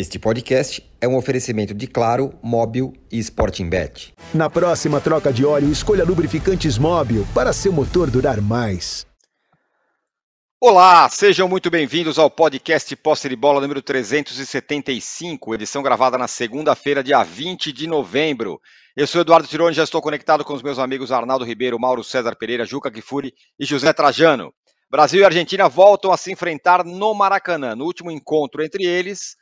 [0.00, 4.14] Este podcast é um oferecimento de Claro, Móbil e Sporting Bet.
[4.32, 9.06] Na próxima troca de óleo, escolha lubrificantes Móbil para seu motor durar mais.
[10.58, 17.04] Olá, sejam muito bem-vindos ao podcast Posse de Bola número 375, edição gravada na segunda-feira,
[17.04, 18.58] dia 20 de novembro.
[18.96, 22.34] Eu sou Eduardo Tironi, já estou conectado com os meus amigos Arnaldo Ribeiro, Mauro César
[22.36, 24.50] Pereira, Juca Kifuri e José Trajano.
[24.90, 27.76] Brasil e Argentina voltam a se enfrentar no Maracanã.
[27.76, 29.36] No último encontro entre eles,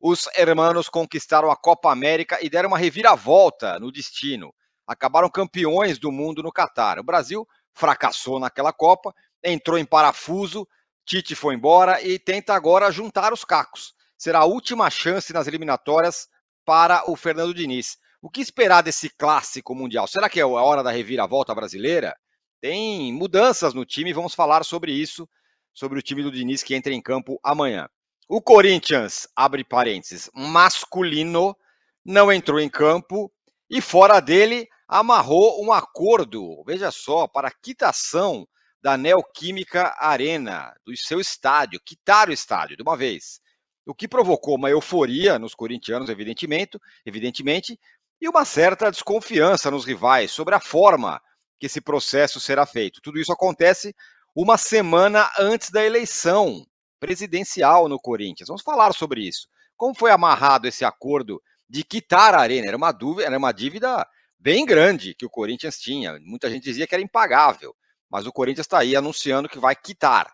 [0.00, 4.54] os hermanos conquistaram a Copa América e deram uma reviravolta no destino.
[4.86, 6.98] Acabaram campeões do mundo no Catar.
[6.98, 10.66] O Brasil fracassou naquela Copa, entrou em parafuso,
[11.04, 13.94] Tite foi embora e tenta agora juntar os cacos.
[14.16, 16.28] Será a última chance nas eliminatórias
[16.66, 17.96] para o Fernando Diniz.
[18.20, 20.06] O que esperar desse clássico mundial?
[20.06, 22.14] Será que é a hora da reviravolta brasileira?
[22.60, 25.26] Tem mudanças no time, vamos falar sobre isso,
[25.72, 27.88] sobre o time do Diniz que entra em campo amanhã.
[28.30, 31.56] O Corinthians, abre parênteses, masculino,
[32.04, 33.32] não entrou em campo
[33.70, 38.46] e fora dele amarrou um acordo, veja só, para quitação
[38.82, 43.40] da Neoquímica Arena, do seu estádio, quitar o estádio de uma vez.
[43.86, 47.80] O que provocou uma euforia nos corintianos, evidentemente, evidentemente,
[48.20, 51.18] e uma certa desconfiança nos rivais sobre a forma
[51.58, 53.00] que esse processo será feito.
[53.00, 53.96] Tudo isso acontece
[54.36, 56.66] uma semana antes da eleição
[56.98, 58.48] presidencial no Corinthians.
[58.48, 59.48] Vamos falar sobre isso.
[59.76, 62.66] Como foi amarrado esse acordo de quitar a arena?
[62.66, 64.06] Era uma dúvida, era uma dívida
[64.38, 66.18] bem grande que o Corinthians tinha.
[66.20, 67.74] Muita gente dizia que era impagável,
[68.10, 70.32] mas o Corinthians está aí anunciando que vai quitar.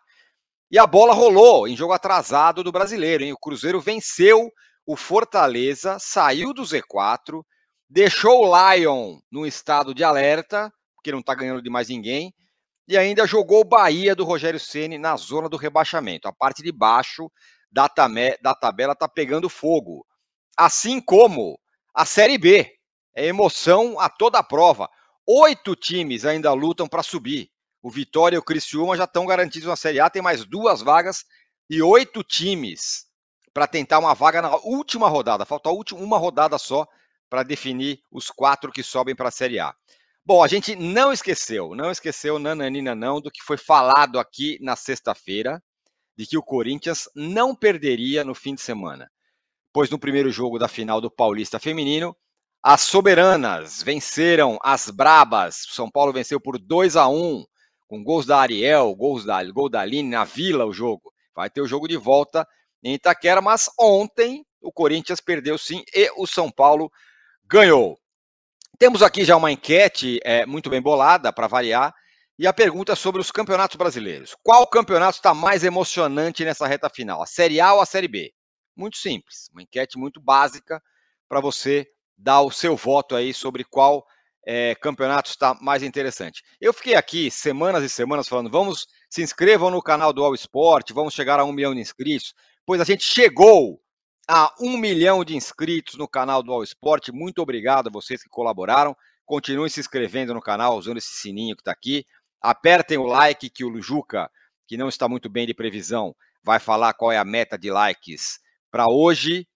[0.70, 3.22] E a bola rolou em jogo atrasado do brasileiro.
[3.22, 3.32] Hein?
[3.32, 4.50] O Cruzeiro venceu
[4.86, 7.42] o Fortaleza, saiu do Z4,
[7.88, 12.34] deixou o Lion no estado de alerta, porque não está ganhando de mais ninguém,
[12.86, 16.28] e ainda jogou o Bahia do Rogério Ceni na zona do rebaixamento.
[16.28, 17.30] A parte de baixo
[17.70, 20.06] da, tamé, da tabela está pegando fogo.
[20.56, 21.58] Assim como
[21.94, 22.70] a Série B.
[23.16, 24.90] É emoção a toda a prova.
[25.26, 27.48] Oito times ainda lutam para subir.
[27.80, 31.24] O Vitória e o Criciúma já estão garantidos na Série A, tem mais duas vagas
[31.70, 33.06] e oito times
[33.52, 35.44] para tentar uma vaga na última rodada.
[35.44, 36.86] Falta uma rodada só
[37.30, 39.74] para definir os quatro que sobem para a Série A.
[40.26, 44.74] Bom, a gente não esqueceu, não esqueceu, nananina não, do que foi falado aqui na
[44.74, 45.62] sexta-feira,
[46.16, 49.10] de que o Corinthians não perderia no fim de semana.
[49.70, 52.16] Pois no primeiro jogo da final do Paulista Feminino,
[52.62, 55.66] as soberanas venceram as brabas.
[55.68, 57.44] São Paulo venceu por 2 a 1
[57.86, 61.12] com gols da Ariel, gols da, gol da Aline na Vila o jogo.
[61.34, 62.48] Vai ter o jogo de volta
[62.82, 66.90] em Itaquera, mas ontem o Corinthians perdeu sim e o São Paulo
[67.44, 67.98] ganhou.
[68.76, 71.94] Temos aqui já uma enquete é, muito bem bolada, para variar,
[72.36, 74.34] e a pergunta é sobre os campeonatos brasileiros.
[74.42, 77.22] Qual campeonato está mais emocionante nessa reta final?
[77.22, 78.32] A Série A ou a Série B?
[78.76, 80.82] Muito simples, uma enquete muito básica
[81.28, 81.86] para você
[82.18, 84.04] dar o seu voto aí sobre qual
[84.44, 86.42] é, campeonato está mais interessante.
[86.60, 90.90] Eu fiquei aqui semanas e semanas falando, vamos, se inscrevam no canal do All Sport,
[90.90, 92.34] vamos chegar a um milhão de inscritos,
[92.66, 93.80] pois a gente chegou
[94.28, 97.10] a um milhão de inscritos no canal do All Sport.
[97.10, 98.96] Muito obrigado a vocês que colaboraram.
[99.26, 102.04] Continuem se inscrevendo no canal, usando esse sininho que está aqui.
[102.40, 104.30] Apertem o like que o Juca,
[104.66, 108.38] que não está muito bem de previsão, vai falar qual é a meta de likes
[108.70, 109.46] para hoje.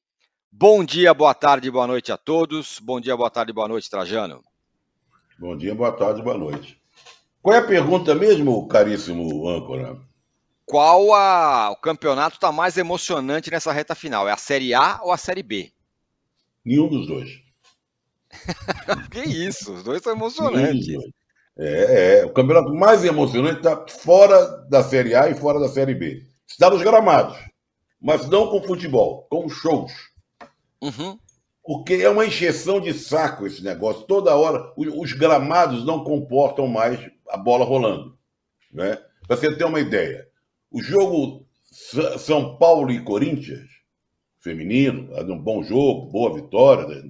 [0.50, 2.78] Bom dia, boa tarde, boa noite a todos.
[2.80, 4.42] Bom dia, boa tarde, boa noite, Trajano.
[5.38, 6.80] Bom dia, boa tarde, boa noite.
[7.42, 10.00] Qual é a pergunta mesmo, caríssimo âncora?
[10.68, 14.28] Qual a, o campeonato está mais emocionante nessa reta final?
[14.28, 15.72] É a Série A ou a Série B?
[16.62, 17.30] Nenhum dos dois.
[19.10, 20.94] que isso, os dois são emocionantes.
[21.56, 25.94] É, é, o campeonato mais emocionante está fora da Série A e fora da Série
[25.94, 26.26] B.
[26.46, 27.38] Está nos gramados,
[27.98, 29.92] mas não com futebol, com shows.
[30.82, 31.18] Uhum.
[31.64, 34.02] Porque é uma encheção de saco esse negócio.
[34.02, 38.18] Toda hora, os, os gramados não comportam mais a bola rolando.
[38.70, 38.98] Né?
[39.26, 40.28] Para você ter uma ideia,
[40.70, 41.46] o jogo
[42.18, 43.68] São Paulo e Corinthians,
[44.40, 47.02] feminino, um bom jogo, boa vitória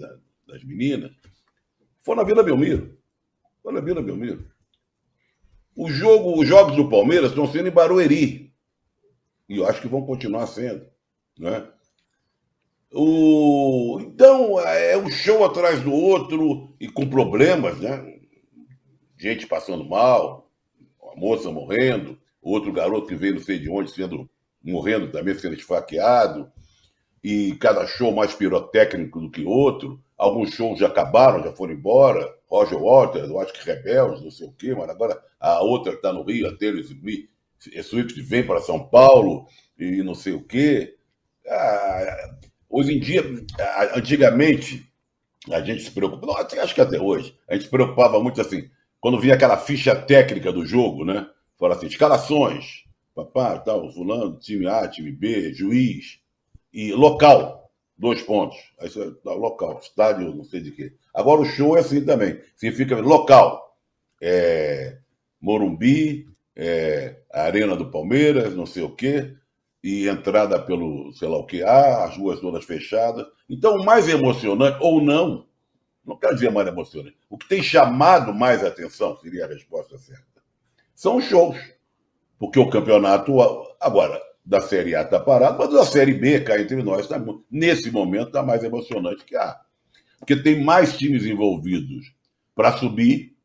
[0.47, 1.13] das, meninas,
[2.03, 2.99] foi na Vila Belmiro.
[3.63, 4.51] Foi na Vila Belmiro.
[5.77, 8.53] O jogo, os jogos do Palmeiras estão sendo em Barueri.
[9.49, 10.87] E eu acho que vão continuar sendo.
[11.39, 11.69] Né?
[12.93, 13.99] O...
[14.01, 18.19] Então, é um show atrás do outro e com problemas, né?
[19.17, 20.51] Gente passando mal,
[21.13, 24.29] a moça morrendo, outro garoto que veio não sei de onde, sendo
[24.63, 26.51] morrendo também, sendo esfaqueado,
[27.23, 30.03] e cada show mais pirotécnico do que outro.
[30.17, 32.35] Alguns shows já acabaram, já foram embora.
[32.49, 36.13] Roger Waters, eu acho que Rebels, não sei o quê, mas agora a outra está
[36.13, 36.83] no Rio, a Taylor
[37.83, 39.47] Swift vem para São Paulo
[39.79, 40.97] e não sei o quê.
[41.47, 42.39] Ah,
[42.69, 43.23] Hoje em dia,
[43.95, 44.87] antigamente,
[45.51, 48.69] a gente se preocupa, não, acho que até hoje, a gente se preocupava muito assim,
[49.01, 51.27] quando vinha aquela ficha técnica do jogo, né?
[51.59, 52.85] Fala assim, escalações,
[53.15, 56.21] papá, tal, fulano, time A, time B, juiz,
[56.73, 58.57] e local, dois pontos.
[58.79, 60.93] Aí você tá, local, estádio, não sei de quê.
[61.13, 63.77] Agora o show é assim também, significa local.
[64.23, 64.99] É,
[65.41, 69.35] Morumbi, é, Arena do Palmeiras, não sei o quê,
[69.83, 73.27] e entrada pelo sei lá o que há, as ruas todas fechadas.
[73.49, 75.47] Então, o mais emocionante, ou não,
[76.05, 80.25] não quero dizer mais emocionante, o que tem chamado mais atenção, seria a resposta certa,
[80.99, 81.57] são shows.
[82.41, 83.33] Porque o campeonato,
[83.81, 87.89] agora, da Série A está parado, mas da Série B, cá entre nós, tá, nesse
[87.89, 89.57] momento está mais emocionante que a.
[90.19, 92.13] Porque tem mais times envolvidos
[92.53, 93.37] para subir.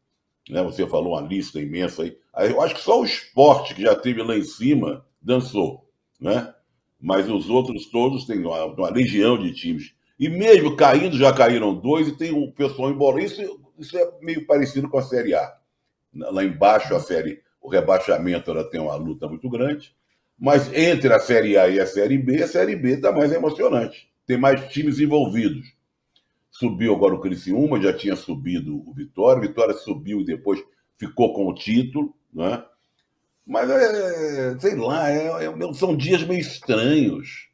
[0.50, 0.64] Né?
[0.64, 2.18] Você falou uma lista imensa aí.
[2.50, 5.88] Eu acho que só o esporte que já teve lá em cima dançou
[6.20, 6.52] né?
[7.00, 9.94] Mas os outros todos têm uma, uma legião de times.
[10.18, 13.22] E mesmo caindo, já caíram dois e tem o um pessoal embora.
[13.22, 13.42] Isso,
[13.78, 15.63] isso é meio parecido com a Série A.
[16.14, 19.96] Lá embaixo, a série, o rebaixamento ela tem uma luta muito grande.
[20.38, 24.10] Mas entre a Série A e a Série B, a Série B está mais emocionante.
[24.26, 25.74] Tem mais times envolvidos.
[26.52, 29.40] Subiu agora o Criciúma, já tinha subido o Vitória.
[29.40, 30.64] O Vitória subiu e depois
[30.98, 32.14] ficou com o título.
[32.34, 32.64] Né?
[33.46, 37.50] Mas, é, sei lá, é, é, são dias meio estranhos.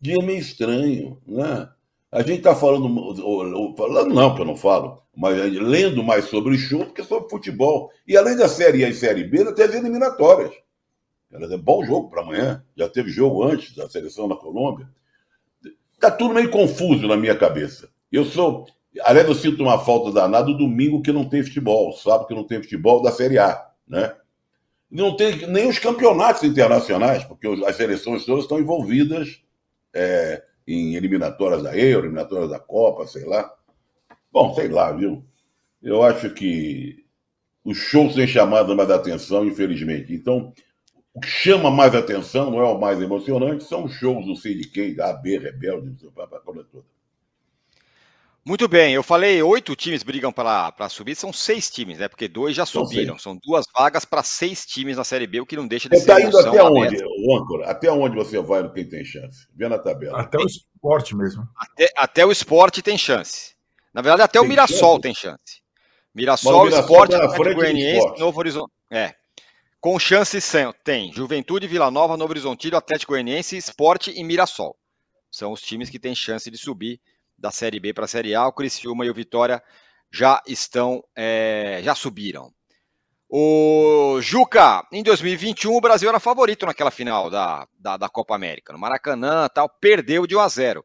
[0.00, 1.68] Dia meio estranho, né?
[2.10, 3.14] A gente está falando,
[3.76, 7.28] falando não, que eu não falo, mas lendo mais sobre o show do que sobre
[7.28, 7.90] futebol.
[8.06, 10.52] E além da Série A e Série B, ainda as eliminatórias.
[11.30, 12.64] É bom jogo para amanhã.
[12.74, 14.88] Já teve jogo antes da seleção na Colômbia.
[15.92, 17.90] Está tudo meio confuso na minha cabeça.
[18.10, 18.66] Eu sou.
[19.02, 22.44] Aliás, eu sinto uma falta danada do domingo que não tem futebol, sábado que não
[22.44, 24.14] tem futebol da Série A, né?
[24.90, 29.42] não tem nem os campeonatos internacionais, porque as seleções todas estão envolvidas
[29.92, 33.50] é, em eliminatórias da Euro, eliminatórias da Copa, sei lá.
[34.30, 35.24] Bom, sei lá, viu?
[35.82, 37.04] Eu acho que
[37.64, 40.12] os shows têm chamado mais atenção, infelizmente.
[40.14, 40.52] Então,
[41.14, 44.54] o que chama mais atenção, não é o mais emocionante, são os shows do sei
[44.54, 46.84] de quem, A, B, Rebelde, a coisa toda.
[48.44, 52.08] Muito bem, eu falei oito times brigam para subir, são seis times, né?
[52.08, 53.18] Porque dois já subiram.
[53.18, 56.04] São duas vagas para seis times na Série B, o que não deixa de você
[56.04, 56.12] ser.
[56.12, 57.70] Está indo até onde, o âncora?
[57.70, 59.46] Até onde você vai no quem tem chance?
[59.54, 60.18] Vê na tabela.
[60.18, 61.46] Até o esporte mesmo.
[61.56, 63.54] Até, até o esporte tem chance.
[63.92, 65.02] Na verdade, até tem o Mirassol chance?
[65.02, 65.68] tem chance.
[66.14, 68.72] Mirassol, Mirassol Esporte, tá Atlético Goianiense, Novo Horizonte.
[68.90, 69.14] É.
[69.80, 70.52] Com chances
[70.82, 74.76] tem Juventude, Vila Nova, Novo Horizonte, Atlético Goianiense, Esporte e Mirassol.
[75.30, 77.00] São os times que têm chance de subir
[77.38, 78.46] da Série B para a Série A.
[78.46, 79.62] O Criciúma e o Vitória
[80.10, 82.52] já estão, é, já subiram.
[83.30, 88.72] O Juca, em 2021 o Brasil era favorito naquela final da, da, da Copa América,
[88.72, 90.84] no Maracanã tal, perdeu de 1 a 0.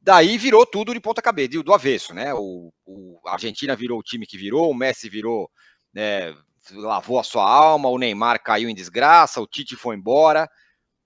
[0.00, 2.34] Daí virou tudo de ponta cabeça, do avesso, né?
[2.34, 5.48] O, o a Argentina virou o time que virou, o Messi virou,
[5.94, 6.34] né,
[6.72, 10.50] lavou a sua alma, o Neymar caiu em desgraça, o Tite foi embora.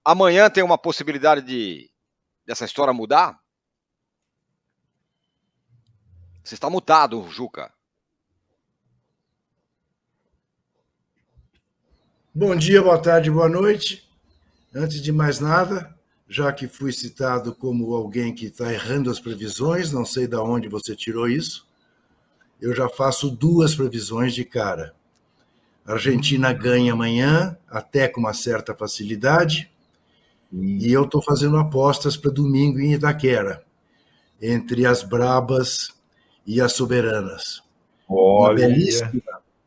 [0.02, 1.90] Amanhã tem uma possibilidade de
[2.46, 3.38] dessa história mudar?
[6.46, 7.72] Você está mutado, Juca.
[12.32, 14.08] Bom dia, boa tarde, boa noite.
[14.72, 15.93] Antes de mais nada,
[16.29, 20.69] já que fui citado como alguém que está errando as previsões, não sei de onde
[20.69, 21.67] você tirou isso,
[22.60, 24.94] eu já faço duas previsões de cara.
[25.84, 29.69] A Argentina ganha amanhã, até com uma certa facilidade,
[30.53, 33.65] e eu estou fazendo apostas para domingo em Itaquera,
[34.41, 35.95] entre as brabas
[36.46, 37.62] e as soberanas.
[38.08, 39.22] Uma belíssima,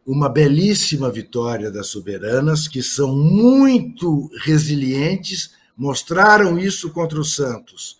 [0.05, 7.99] uma belíssima vitória das soberanas, que são muito resilientes, mostraram isso contra o Santos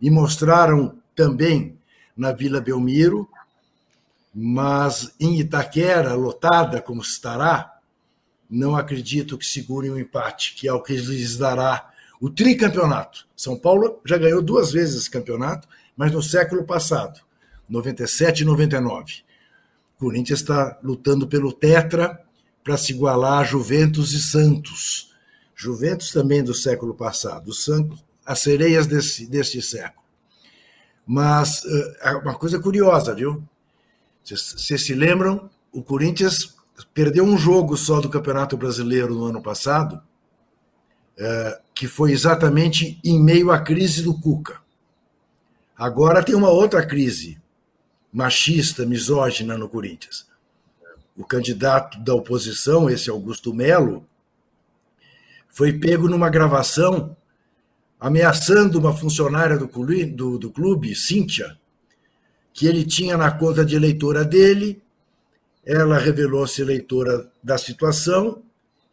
[0.00, 1.78] e mostraram também
[2.16, 3.28] na Vila Belmiro,
[4.34, 7.78] mas em Itaquera, lotada como estará,
[8.48, 13.26] não acredito que segurem o um empate, que é o que lhes dará o tricampeonato.
[13.36, 17.20] São Paulo já ganhou duas vezes esse campeonato, mas no século passado.
[17.70, 19.22] 97 e 99.
[19.96, 22.20] O Corinthians está lutando pelo Tetra
[22.64, 25.14] para se igualar a Juventus e Santos.
[25.54, 30.02] Juventus também do século passado, Santos, as sereias desse, deste século.
[31.06, 33.42] Mas uh, uma coisa curiosa, viu?
[34.24, 35.50] Vocês se lembram?
[35.72, 36.56] O Corinthians
[36.94, 39.96] perdeu um jogo só do Campeonato Brasileiro no ano passado,
[41.18, 44.60] uh, que foi exatamente em meio à crise do Cuca.
[45.76, 47.40] Agora tem uma outra crise,
[48.12, 50.26] machista, misógina no Corinthians.
[51.16, 54.06] O candidato da oposição, esse Augusto Melo,
[55.48, 57.16] foi pego numa gravação
[57.98, 61.58] ameaçando uma funcionária do clube, do, do clube, Cíntia,
[62.52, 64.82] que ele tinha na conta de eleitora dele.
[65.64, 68.42] Ela revelou-se eleitora da situação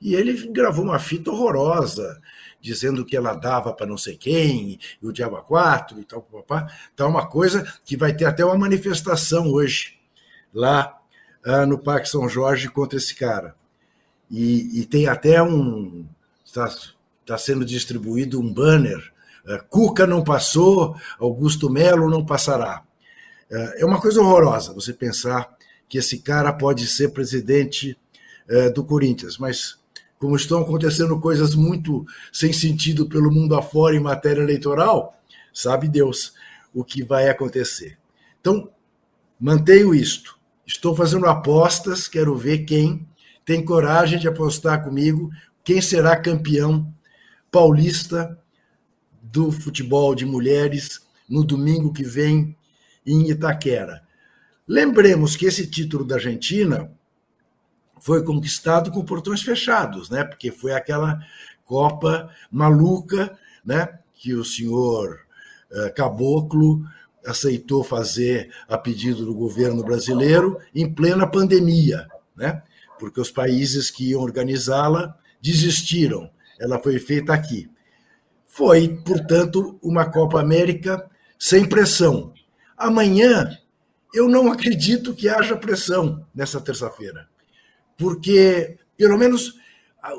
[0.01, 2.21] e ele gravou uma fita horrorosa,
[2.61, 6.67] dizendo que ela dava para não sei quem, e o Diabo 4 e tal, papá.
[6.93, 9.97] Então, uma coisa que vai ter até uma manifestação hoje,
[10.53, 10.97] lá
[11.45, 13.55] ah, no Parque São Jorge, contra esse cara.
[14.29, 16.05] E, e tem até um.
[16.45, 16.69] Está,
[17.21, 19.13] está sendo distribuído um banner.
[19.45, 22.83] Uh, Cuca não passou, Augusto Melo não passará.
[23.49, 25.55] Uh, é uma coisa horrorosa você pensar
[25.87, 27.97] que esse cara pode ser presidente
[28.49, 29.79] uh, do Corinthians, mas
[30.19, 35.19] como estão acontecendo coisas muito sem sentido pelo mundo afora em matéria eleitoral,
[35.53, 36.33] sabe Deus
[36.73, 37.97] o que vai acontecer.
[38.39, 38.69] Então,
[39.39, 40.37] mantenho isto.
[40.65, 43.07] Estou fazendo apostas, quero ver quem
[43.45, 45.31] tem coragem de apostar comigo
[45.67, 46.93] quem será campeão
[47.51, 48.39] paulista
[49.21, 52.55] do futebol de mulheres no domingo que vem
[53.05, 54.01] em Itaquera.
[54.65, 56.89] Lembremos que esse título da Argentina
[58.07, 60.23] foi conquistado com portões fechados, né?
[60.23, 61.19] Porque foi aquela
[61.65, 63.99] Copa maluca, né?
[64.13, 65.19] Que o senhor
[65.69, 66.85] uh, Caboclo
[67.25, 72.63] aceitou fazer a pedido do governo brasileiro em plena pandemia, né?
[72.97, 76.31] Porque os países que iam organizá-la desistiram.
[76.57, 77.69] Ela foi feita aqui.
[78.45, 82.33] Foi, portanto, uma Copa América sem pressão.
[82.77, 83.57] Amanhã,
[84.13, 87.27] eu não acredito que haja pressão nessa terça-feira
[87.97, 89.55] porque, pelo menos,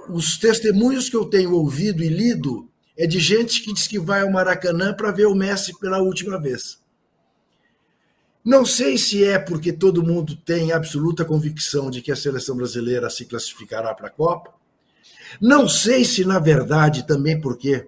[0.09, 4.23] os testemunhos que eu tenho ouvido e lido é de gente que diz que vai
[4.23, 6.79] ao Maracanã para ver o Messi pela última vez.
[8.45, 13.09] Não sei se é porque todo mundo tem absoluta convicção de que a seleção brasileira
[13.09, 14.53] se classificará para a Copa.
[15.41, 17.87] Não sei se, na verdade, também porque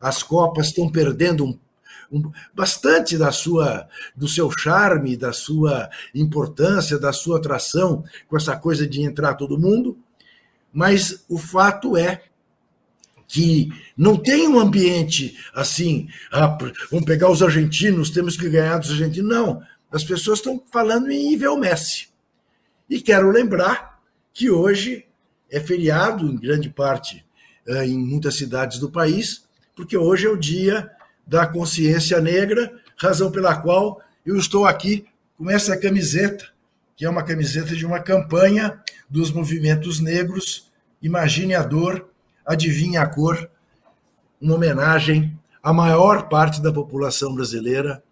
[0.00, 1.58] as Copas estão perdendo um
[2.10, 8.56] um, bastante da sua, do seu charme, da sua importância, da sua atração com essa
[8.56, 9.98] coisa de entrar todo mundo,
[10.72, 12.22] mas o fato é
[13.26, 16.56] que não tem um ambiente assim, ah,
[16.90, 19.30] vamos pegar os argentinos, temos que ganhar dos argentinos.
[19.30, 22.08] Não, as pessoas estão falando em nível Messi.
[22.88, 24.00] E quero lembrar
[24.32, 25.04] que hoje
[25.50, 27.24] é feriado em grande parte
[27.66, 29.44] eh, em muitas cidades do país,
[29.74, 30.90] porque hoje é o dia
[31.26, 35.06] da consciência negra, razão pela qual eu estou aqui
[35.36, 36.46] com essa camiseta,
[36.96, 40.70] que é uma camiseta de uma campanha dos movimentos negros.
[41.02, 42.08] Imagine a dor,
[42.46, 43.50] adivinhe a cor,
[44.40, 48.02] uma homenagem à maior parte da população brasileira,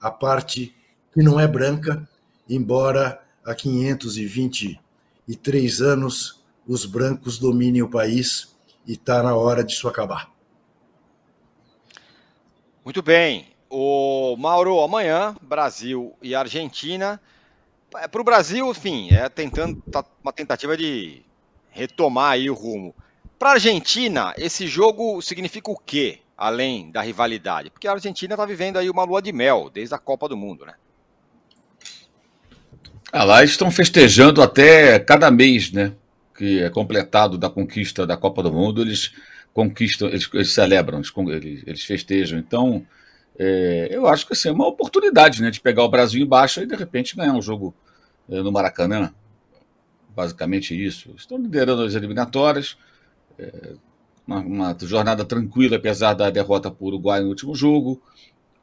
[0.00, 0.74] a parte
[1.12, 2.08] que não é branca,
[2.48, 8.54] embora há 523 anos os brancos dominem o país
[8.86, 10.37] e está na hora disso acabar.
[12.88, 13.44] Muito bem.
[13.68, 17.20] O Mauro, amanhã, Brasil e Argentina.
[17.96, 21.20] É, Para o Brasil, enfim, é tentando tá, uma tentativa de
[21.70, 22.94] retomar aí o rumo.
[23.38, 27.68] Para a Argentina, esse jogo significa o quê, além da rivalidade?
[27.68, 30.64] Porque a Argentina está vivendo aí uma lua de mel desde a Copa do Mundo,
[30.64, 30.72] né?
[33.12, 35.92] Ah, lá estão festejando até cada mês, né?
[36.34, 39.12] Que é completado da conquista da Copa do Mundo, eles
[39.58, 42.38] conquistam, eles, eles celebram, eles, eles, festejam.
[42.38, 42.86] Então,
[43.36, 46.66] é, eu acho que assim, é uma oportunidade né, de pegar o Brasil embaixo e
[46.66, 47.74] de repente ganhar um jogo
[48.30, 49.12] é, no Maracanã.
[50.14, 51.12] Basicamente isso.
[51.16, 52.78] Estão liderando as eliminatórias.
[53.36, 53.72] É,
[54.24, 58.00] uma, uma, jornada tranquila, apesar da derrota para o Uruguai no último jogo.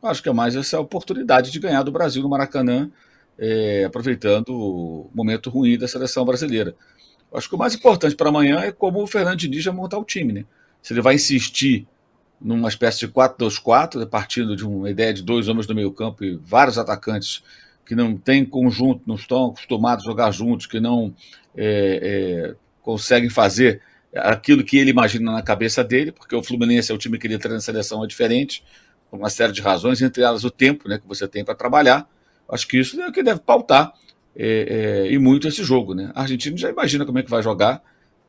[0.01, 2.89] Acho que é mais essa oportunidade de ganhar do Brasil no Maracanã,
[3.37, 6.73] é, aproveitando o momento ruim da seleção brasileira.
[7.33, 10.05] Acho que o mais importante para amanhã é como o Fernando Diniz vai montar o
[10.05, 10.45] time, né?
[10.85, 11.87] Se ele vai insistir
[12.39, 16.23] numa espécie de 4-2-4, né, partindo de uma ideia de dois homens no meio campo
[16.23, 17.41] e vários atacantes
[17.83, 21.11] que não têm conjunto, não estão acostumados a jogar juntos, que não
[21.57, 23.81] é, é, conseguem fazer
[24.15, 27.39] aquilo que ele imagina na cabeça dele, porque o Fluminense é o time que ele
[27.39, 28.63] treina na seleção é diferente,
[29.09, 32.07] por uma série de razões, entre elas o tempo né, que você tem para trabalhar.
[32.47, 33.91] Acho que isso é o que deve pautar
[34.35, 35.95] é, é, e muito esse jogo.
[35.95, 36.11] Né?
[36.13, 37.81] A Argentina já imagina como é que vai jogar,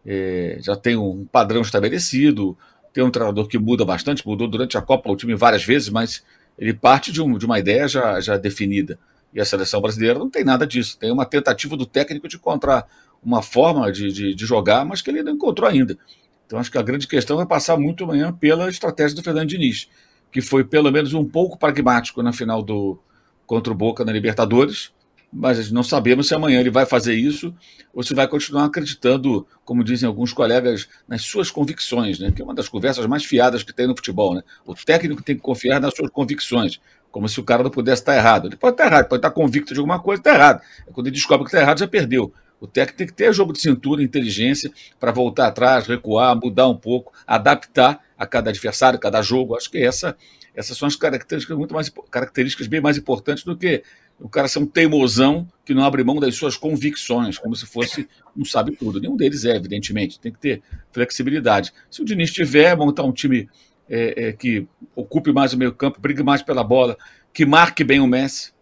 [0.06, 2.56] é, já tem um padrão estabelecido,
[2.92, 6.22] tem um treinador que muda bastante, mudou durante a Copa o time várias vezes, mas
[6.56, 8.98] ele parte de, um, de uma ideia já, já definida.
[9.34, 10.96] E a seleção brasileira não tem nada disso.
[10.98, 12.86] Tem uma tentativa do técnico de encontrar
[13.22, 15.98] uma forma de, de, de jogar, mas que ele não encontrou ainda.
[16.46, 19.88] Então acho que a grande questão é passar muito amanhã pela estratégia do Fernando Diniz,
[20.30, 22.98] que foi pelo menos um pouco pragmático na final do
[23.44, 24.92] contra o Boca na Libertadores,
[25.38, 27.54] mas não sabemos se amanhã ele vai fazer isso
[27.92, 32.32] ou se vai continuar acreditando, como dizem alguns colegas, nas suas convicções, né?
[32.32, 34.34] que é uma das conversas mais fiadas que tem no futebol.
[34.34, 34.42] Né?
[34.64, 38.16] O técnico tem que confiar nas suas convicções, como se o cara não pudesse estar
[38.16, 38.48] errado.
[38.48, 40.62] Ele pode estar errado, pode estar convicto de alguma coisa, está errado.
[40.92, 42.32] Quando ele descobre que está errado, já perdeu.
[42.58, 46.76] O técnico tem que ter jogo de cintura, inteligência para voltar atrás, recuar, mudar um
[46.76, 49.54] pouco, adaptar a cada adversário, a cada jogo.
[49.54, 50.16] Acho que essa,
[50.54, 53.82] essas são as características muito mais características bem mais importantes do que
[54.20, 58.08] o cara ser um teimosão que não abre mão das suas convicções, como se fosse
[58.34, 59.00] não sabe tudo.
[59.00, 60.18] Nenhum deles é, evidentemente.
[60.18, 61.72] Tem que ter flexibilidade.
[61.90, 63.48] Se o Diniz tiver, montar um time
[63.88, 66.96] é, é, que ocupe mais o meio campo, brigue mais pela bola,
[67.32, 68.52] que marque bem o Messi,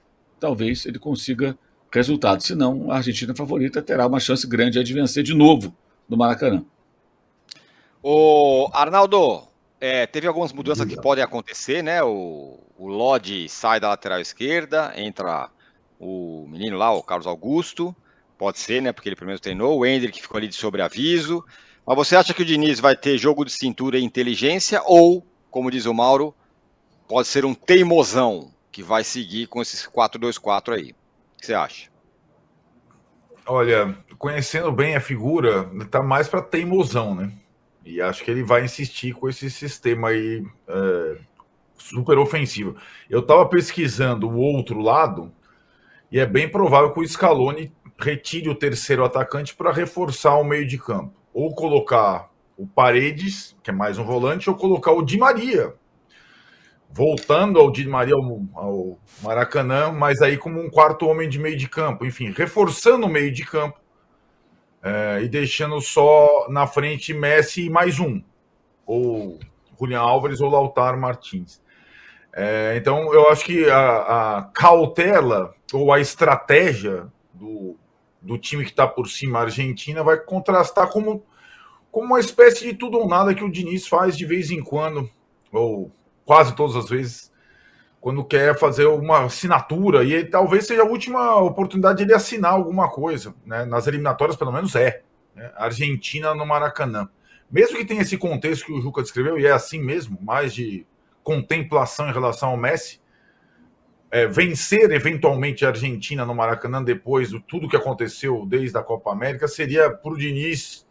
[0.40, 1.56] talvez ele consiga
[1.92, 2.42] resultado.
[2.42, 5.74] Senão, a Argentina favorita terá uma chance grande de vencer de novo
[6.08, 6.64] no Maracanã.
[8.02, 9.48] O Arnaldo,
[9.80, 12.02] é, teve algumas mudanças que podem acontecer, né?
[12.02, 15.50] O, o Lodge sai da lateral esquerda, entra
[15.98, 17.94] o menino lá, o Carlos Augusto.
[18.38, 18.92] Pode ser, né?
[18.92, 19.78] Porque ele primeiro treinou.
[19.78, 21.44] O Hendrick ficou ali de sobreaviso.
[21.86, 24.82] Mas você acha que o Diniz vai ter jogo de cintura e inteligência?
[24.84, 26.34] Ou, como diz o Mauro,
[27.06, 30.92] pode ser um teimosão que vai seguir com esses 4-2-4 aí?
[30.92, 31.90] O que você acha?
[33.46, 37.30] Olha, conhecendo bem a figura, tá mais para teimosão, né?
[37.84, 41.18] E acho que ele vai insistir com esse sistema aí é,
[41.76, 42.76] super ofensivo.
[43.10, 45.30] Eu estava pesquisando o outro lado
[46.10, 50.66] e é bem provável que o Scaloni retire o terceiro atacante para reforçar o meio
[50.66, 51.12] de campo.
[51.32, 55.74] Ou colocar o Paredes, que é mais um volante, ou colocar o Di Maria.
[56.88, 61.56] Voltando ao Di Maria ao, ao Maracanã, mas aí como um quarto homem de meio
[61.56, 62.06] de campo.
[62.06, 63.83] Enfim, reforçando o meio de campo
[64.84, 68.22] é, e deixando só na frente Messi e mais um,
[68.84, 69.40] ou
[69.80, 71.62] Julian Álvares ou Lautaro Martins.
[72.36, 77.76] É, então, eu acho que a, a, cautela ou a estratégia do,
[78.20, 81.24] do time que está por cima, a Argentina, vai contrastar como,
[81.90, 85.08] como uma espécie de tudo ou nada que o Diniz faz de vez em quando,
[85.50, 85.90] ou
[86.26, 87.32] quase todas as vezes,
[88.04, 92.86] quando quer fazer uma assinatura, e talvez seja a última oportunidade de ele assinar alguma
[92.90, 93.64] coisa, né?
[93.64, 95.00] nas eliminatórias pelo menos é,
[95.34, 95.50] né?
[95.56, 97.08] Argentina no Maracanã.
[97.50, 100.86] Mesmo que tenha esse contexto que o Juca descreveu, e é assim mesmo, mais de
[101.22, 103.00] contemplação em relação ao Messi,
[104.10, 109.12] é, vencer eventualmente a Argentina no Maracanã depois de tudo que aconteceu desde a Copa
[109.12, 110.86] América seria para o Diniz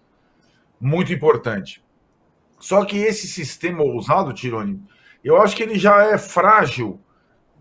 [0.81, 1.85] muito importante.
[2.57, 4.81] Só que esse sistema ousado, Tironi,
[5.23, 6.99] eu acho que ele já é frágil,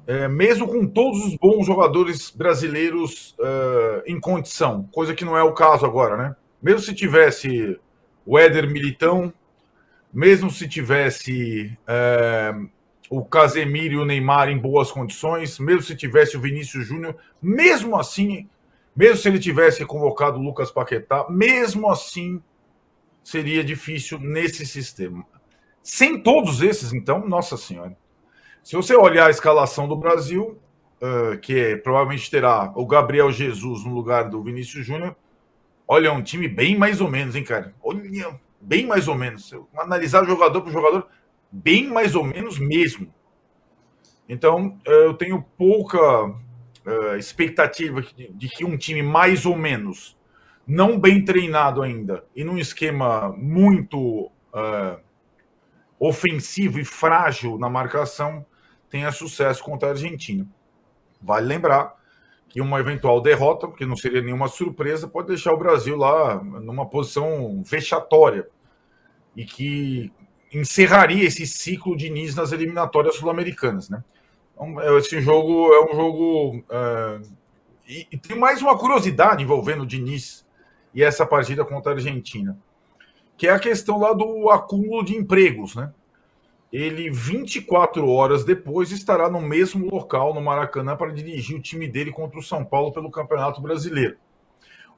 [0.06, 5.42] é, mesmo com todos os bons jogadores brasileiros uh, em condição, coisa que não é
[5.42, 6.36] o caso agora, né?
[6.60, 7.78] Mesmo se tivesse
[8.26, 9.32] o Éder Militão,
[10.12, 12.68] mesmo se tivesse uh,
[13.08, 17.96] o Casemiro e o Neymar em boas condições, mesmo se tivesse o Vinícius Júnior, mesmo
[17.96, 18.48] assim,
[18.94, 22.42] mesmo se ele tivesse convocado o Lucas Paquetá, mesmo assim
[23.22, 25.24] seria difícil nesse sistema.
[25.82, 27.96] Sem todos esses, então, nossa senhora.
[28.62, 30.56] Se você olhar a escalação do Brasil,
[31.02, 35.16] uh, que é, provavelmente terá o Gabriel Jesus no lugar do Vinícius Júnior,
[35.86, 37.74] olha, é um time bem mais ou menos, hein, cara?
[37.82, 39.52] Olha, bem mais ou menos.
[39.76, 41.08] Analisar jogador por jogador,
[41.50, 43.12] bem mais ou menos mesmo.
[44.28, 50.16] Então, eu tenho pouca uh, expectativa de, de que um time mais ou menos,
[50.64, 54.30] não bem treinado ainda, e num esquema muito.
[54.54, 55.00] Uh,
[56.04, 58.44] ofensivo e frágil na marcação
[58.92, 60.46] tenha sucesso contra a Argentina.
[61.20, 61.96] Vale lembrar
[62.48, 66.86] que uma eventual derrota, que não seria nenhuma surpresa, pode deixar o Brasil lá numa
[66.86, 68.46] posição vexatória
[69.34, 70.12] e que
[70.52, 74.04] encerraria esse ciclo de Nis nas eliminatórias sul-americanas, né?
[74.52, 77.20] Então, esse jogo é um jogo é...
[77.88, 80.46] E, e, tem mais uma curiosidade envolvendo o Diniz
[80.94, 82.56] e essa partida contra a Argentina
[83.42, 85.92] que é a questão lá do acúmulo de empregos, né?
[86.72, 92.10] Ele, 24 horas depois, estará no mesmo local, no Maracanã, para dirigir o time dele
[92.10, 94.16] contra o São Paulo pelo Campeonato Brasileiro.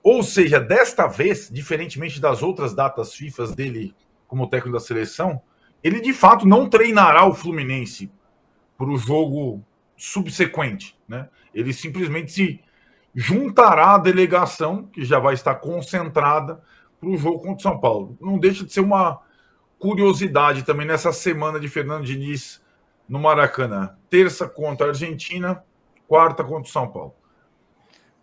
[0.00, 3.94] Ou seja, desta vez, diferentemente das outras datas FIFA dele
[4.28, 5.42] como técnico da seleção,
[5.82, 8.10] ele de fato não treinará o Fluminense
[8.78, 9.64] para o jogo
[9.96, 10.96] subsequente.
[11.08, 11.28] Né?
[11.52, 12.60] Ele simplesmente se
[13.14, 16.62] juntará à delegação, que já vai estar concentrada
[17.00, 18.16] para o jogo contra o São Paulo.
[18.20, 19.20] Não deixa de ser uma
[19.84, 22.58] curiosidade também nessa semana de Fernando Diniz
[23.06, 23.94] no Maracanã.
[24.08, 25.62] Terça contra a Argentina,
[26.08, 27.14] quarta contra o São Paulo.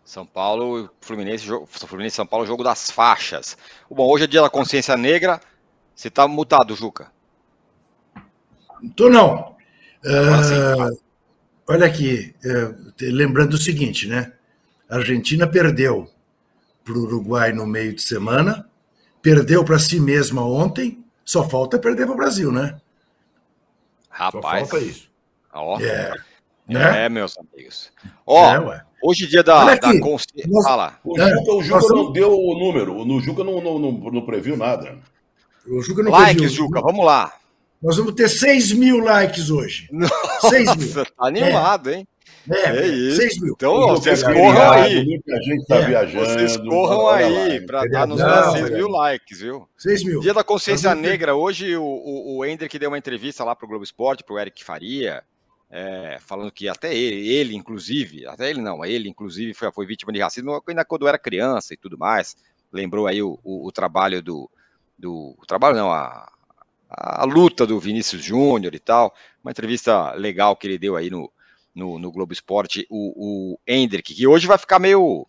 [0.03, 3.55] São Paulo, Fluminense, Fluminense São Paulo, jogo das faixas.
[3.87, 5.39] Bom, hoje é dia da consciência negra.
[5.93, 7.11] Você está mutado, Juca?
[8.95, 9.55] Tô não.
[10.03, 10.99] Uh,
[11.69, 14.33] olha aqui, uh, lembrando o seguinte, né?
[14.89, 16.09] A Argentina perdeu
[16.83, 18.67] para o Uruguai no meio de semana,
[19.21, 22.77] perdeu para si mesma ontem, só falta perder para o Brasil, né?
[24.09, 24.67] Rapaz.
[24.67, 25.09] Só falta isso.
[25.53, 26.11] Ó, É,
[26.67, 27.05] né?
[27.05, 27.91] é, meus amigos.
[28.25, 28.81] Ó, É, ué.
[29.03, 30.49] hoje é dia da, Olha da consciência.
[30.49, 30.99] nós- Fala.
[31.03, 32.95] O É, Juca, o Juca nós não deu o número.
[32.97, 34.97] O Juca não, não, não, não previu nada.
[35.67, 36.49] O Juca não Likes, previu.
[36.49, 37.33] Juca, vamos lá.
[37.81, 39.89] Nós vamos ter 6 mil likes hoje.
[40.49, 40.87] 6 mil.
[40.87, 42.07] Nossa, tá animado, hein?
[42.49, 43.17] É, É isso.
[43.17, 43.53] 6 mil.
[43.55, 45.05] Então, O ó, vocês é corram viado, aí.
[45.05, 46.25] Muita gente está É, viajando.
[46.25, 48.77] Vocês corram olha aí para Feriadão, nos dar 6 feriadão.
[48.77, 49.69] mil likes, viu?
[49.77, 50.19] 6 mil.
[50.21, 53.67] Dia da Consciência Negra, hoje o, o, o Ender que deu uma entrevista lá pro
[53.67, 55.23] Globo Esporte, pro Eric Faria,
[55.69, 60.11] é, falando que até ele, ele, inclusive, até ele não, ele, inclusive, foi, foi vítima
[60.11, 62.35] de racismo ainda quando era criança e tudo mais.
[62.73, 64.49] Lembrou aí o, o, o trabalho do,
[64.97, 65.35] do.
[65.37, 66.29] O trabalho não, a,
[66.89, 69.13] a luta do Vinícius Júnior e tal.
[69.43, 71.31] Uma entrevista legal que ele deu aí no,
[71.73, 75.27] no, no Globo Esporte, o, o Hendrick, que hoje vai ficar meio.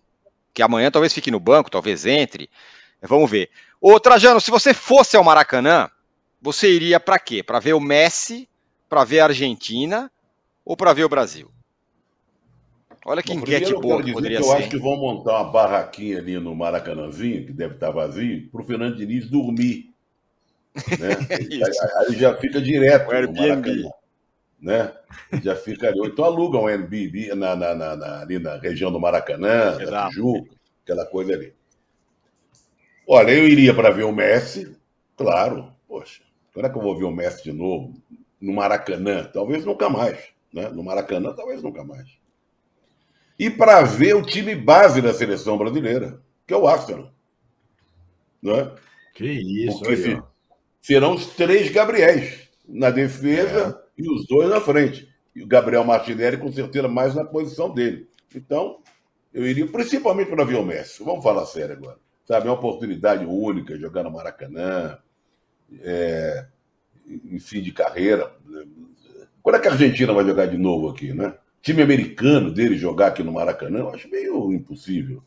[0.54, 2.50] que amanhã talvez fique no banco, talvez entre.
[3.02, 3.50] Vamos ver.
[3.80, 5.90] Ô, Trajano, se você fosse ao Maracanã,
[6.40, 7.42] você iria para quê?
[7.42, 8.48] Para ver o Messi,
[8.88, 10.10] para ver a Argentina
[10.64, 11.50] ou para ver o Brasil?
[13.04, 14.56] Olha que Bom, enquete eu boa que poderia que eu ser.
[14.58, 18.64] acho que vão montar uma barraquinha ali no Maracanãzinho, que deve estar vazio, para o
[18.64, 19.92] Fernando Diniz dormir.
[20.98, 21.08] Né?
[21.30, 21.60] Aí,
[22.08, 23.36] aí já fica direto O no Airbnb.
[23.36, 23.90] Maracanã.
[24.62, 24.94] Né?
[25.42, 25.98] Já fica ali.
[26.00, 29.82] Ou Então aluga um Airbnb na, na, na, na- ali na região do Maracanã, da
[29.82, 30.08] Exato.
[30.10, 30.50] Tijuca,
[30.84, 31.52] aquela coisa ali.
[33.06, 34.76] Olha, eu iria para ver o Messi,
[35.16, 35.72] claro.
[35.88, 36.22] Poxa,
[36.54, 37.92] quando é que eu vou ver o Messi de novo?
[38.40, 39.24] No Maracanã?
[39.24, 40.28] Talvez nunca mais.
[40.52, 40.68] Né?
[40.68, 42.08] No Maracanã, talvez nunca mais.
[43.38, 47.10] E para ver o time base da seleção brasileira, que é o Arsenal.
[48.40, 48.70] Né?
[49.14, 50.22] Que isso, Porque aí, se-
[50.80, 55.08] serão os três Gabriéis na defesa e os dois na frente.
[55.34, 58.08] E o Gabriel Martinelli, com certeza, mais na posição dele.
[58.34, 58.80] Então,
[59.32, 61.02] eu iria principalmente para o Messi.
[61.02, 61.98] Vamos falar sério agora.
[62.24, 64.98] Sabe, é uma oportunidade única jogar no Maracanã,
[65.80, 66.46] é,
[67.08, 68.32] em fim de carreira.
[69.42, 71.34] Quando é que a Argentina vai jogar de novo aqui, né?
[71.60, 75.22] Time americano dele jogar aqui no Maracanã, eu acho meio impossível.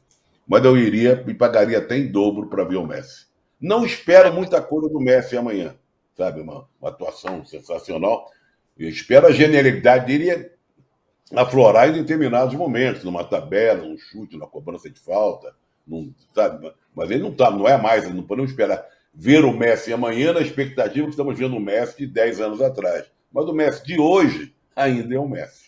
[0.48, 3.26] Mas eu iria e pagaria até em dobro para ver o Messi.
[3.60, 5.76] Não espero muita coisa do Messi amanhã,
[6.16, 6.42] sabe?
[6.42, 8.30] Uma, uma atuação sensacional.
[8.78, 10.52] Eu espero a genialidade dele
[11.34, 15.56] aflorar em determinados momentos, numa tabela, num chute, numa cobrança de falta,
[15.88, 16.72] num, sabe?
[16.94, 20.42] Mas ele não tá, não é mais, não podemos esperar ver o Messi amanhã na
[20.42, 23.06] expectativa que estamos vendo o Messi de 10 anos atrás.
[23.32, 25.66] Mas o Messi de hoje ainda é o Messi.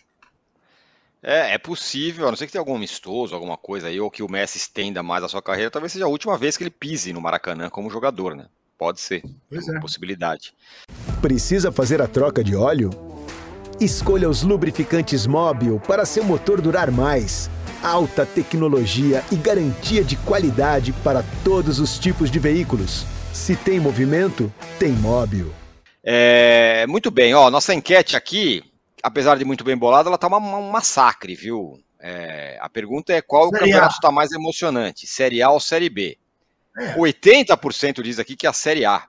[1.22, 4.22] É, é possível, a não ser que tenha algum amistoso, alguma coisa aí, ou que
[4.22, 7.12] o Messi estenda mais a sua carreira, talvez seja a última vez que ele pise
[7.12, 8.46] no Maracanã como jogador, né?
[8.78, 9.22] Pode ser.
[9.50, 9.80] Pois uma é.
[9.80, 10.54] possibilidade.
[11.20, 12.90] Precisa fazer a troca de óleo?
[13.80, 17.50] Escolha os lubrificantes Móbil para seu motor durar mais.
[17.82, 23.04] Alta tecnologia e garantia de qualidade para todos os tipos de veículos.
[23.32, 25.52] Se tem movimento, tem Móbil.
[26.02, 28.62] É, muito bem, ó, nossa enquete aqui,
[29.02, 31.78] apesar de muito bem bolada, ela tá uma- um massacre, viu?
[32.00, 33.96] É, a pergunta é qual o Série campeonato A.
[33.96, 36.16] está mais emocionante, Série A ou Série B?
[36.78, 36.94] É.
[36.96, 39.04] 80% diz aqui que é a Série A.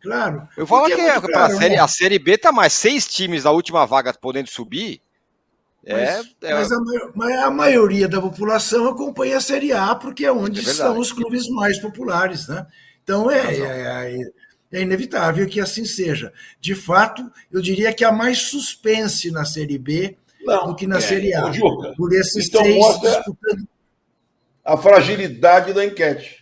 [0.00, 0.48] Claro.
[0.56, 1.80] Eu falo Porque que é é, claro, série, né?
[1.80, 5.00] a Série B tá mais seis times da última vaga podendo subir.
[5.84, 6.76] É, Mas, é- mas a,
[7.14, 11.12] mas a maioria da população acompanha a Série A, porque é onde É estão os
[11.12, 12.66] clubes mais populares, né?
[13.02, 14.30] Então é, é, é-
[14.78, 16.32] é inevitável que assim seja.
[16.60, 20.16] De fato, eu diria que há mais suspense na Série B
[20.66, 21.50] do que na é, Série A.
[21.52, 23.68] Juca, Por esses então três mostra- disputando.
[24.64, 26.37] A fragilidade da enquete.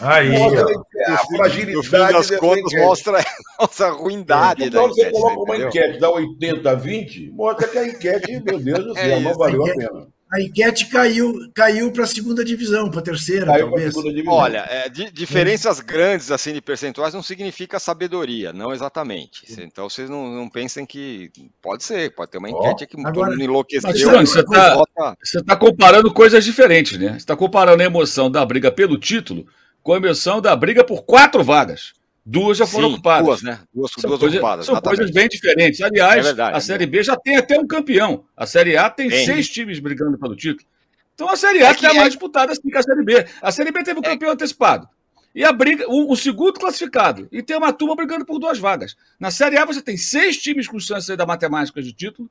[0.00, 1.12] Aí, Mostra ó.
[1.14, 1.26] a
[1.72, 5.40] no fim fragilidade das dessa contas mostra a nossa ruindade da Então você enquete, coloca
[5.42, 5.68] uma entendeu?
[5.68, 9.30] enquete, dá 80 a 20, mostra que a enquete, meu Deus do É céu, não
[9.30, 10.08] isso, valeu a pena.
[10.30, 13.94] A enquete caiu, caiu para a segunda divisão, para a terceira, Caiu talvez.
[14.26, 19.42] Olha, é, di- diferenças grandes assim de percentuais não significa sabedoria, não exatamente.
[19.62, 21.30] Então vocês não, não pensem que
[21.62, 23.88] pode ser, pode ter uma enquete que agora- todo mundo enlouqueceu.
[23.90, 27.10] mas, Bruno, você tá- está comparando coisas diferentes, né?
[27.12, 29.46] Você está comparando a emoção da briga pelo título
[29.82, 31.94] com a emoção da briga por quatro vagas.
[32.30, 33.24] Duas já foram Sim, ocupadas.
[33.26, 33.60] Duas, né?
[33.74, 34.66] Duas, São, duas coisa- ocupadas.
[34.66, 34.98] são exatamente.
[34.98, 35.80] coisas bem diferentes.
[35.80, 38.24] Aliás, É verdade, a é Série B já tem até um campeão.
[38.36, 39.24] A Série A tem Tem.
[39.24, 40.68] seis times brigando pelo título.
[41.14, 43.26] Então a Série A É está é- mais disputada assim que a Série B.
[43.40, 44.86] A Série B teve o É- campeão antecipado.
[45.34, 47.28] E a briga, o, o segundo classificado.
[47.32, 48.94] E tem uma turma brigando por duas vagas.
[49.18, 52.30] Na Série A você tem seis times com chance da matemática de título.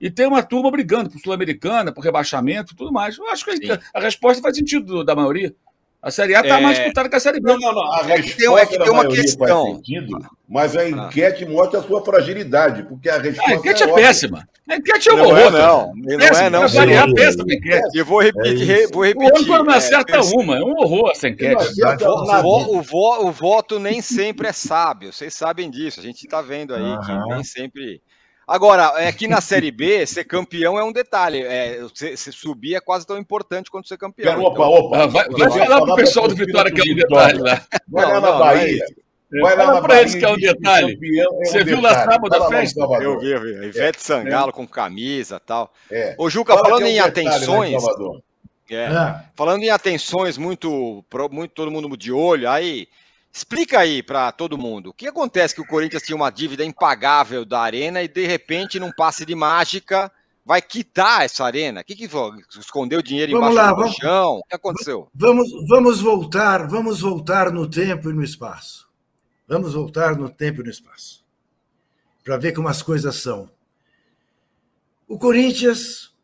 [0.00, 3.16] E tem uma turma brigando por Sul-Americana, por rebaixamento e tudo mais.
[3.18, 3.72] Eu acho que Sim.
[3.94, 5.54] a, resposta faz sentido do- da maioria.
[6.00, 6.60] A Série A está é...
[6.60, 7.50] mais disputada que a Série B.
[7.50, 7.92] Não, não, não.
[7.92, 9.64] A resposta tem, é que tem uma questão.
[9.64, 11.50] faz sentido, mas a enquete ah.
[11.50, 13.50] mostra a sua fragilidade, porque a resposta.
[13.50, 14.48] A enquete é, é péssima.
[14.68, 15.92] A enquete é uma não, é, não.
[15.96, 16.68] não é, não.
[16.68, 17.98] Variar péssima enquete.
[17.98, 18.70] Eu vou repetir.
[18.70, 19.50] É vou repetir.
[19.50, 20.56] O não acerta é, uma.
[20.56, 21.64] É um horror essa enquete.
[22.44, 25.12] O, vo, o, voto nem sempre é sábio.
[25.12, 25.98] Vocês sabem disso.
[25.98, 28.00] A gente está vendo aí que nem sempre.
[28.48, 31.42] Agora, é que na Série B, ser campeão é um detalhe.
[31.42, 34.34] É, você, subir é quase tão importante quanto ser campeão.
[34.34, 35.02] Pera, opa, então, opa.
[35.02, 37.62] Ah, vai, vai falar pro pessoal do Vitória que é um detalhe lá.
[37.86, 38.84] Vai lá na Bahia.
[39.42, 40.98] Vai lá Fala para eles que é um detalhe.
[41.20, 42.80] É Você viu lá sábado a festa?
[42.80, 43.66] Eu vi, eu vi.
[43.66, 44.52] Ivete Sangalo é.
[44.52, 45.70] com camisa e tal.
[45.90, 46.14] É.
[46.16, 47.82] Ô, Juca, Fala falando é um em atenções.
[48.70, 52.88] É, é, falando em atenções, muito, muito todo mundo de olho, aí
[53.32, 54.90] Explica aí para todo mundo.
[54.90, 58.80] O que acontece que o Corinthians tinha uma dívida impagável da Arena e de repente,
[58.80, 60.10] num passe de mágica,
[60.44, 61.82] vai quitar essa arena?
[61.82, 62.38] O que, que foi?
[62.58, 64.38] Escondeu dinheiro vamos embaixo lá, do vamos, chão?
[64.38, 65.08] O que aconteceu?
[65.14, 68.88] Vamos, vamos voltar, vamos voltar no tempo e no espaço.
[69.46, 71.24] Vamos voltar no tempo e no espaço.
[72.24, 73.50] Para ver como as coisas são.
[75.06, 76.14] O Corinthians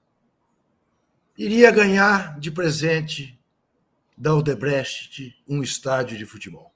[1.37, 3.39] iria ganhar de presente
[4.17, 6.74] da Odebrecht um estádio de futebol.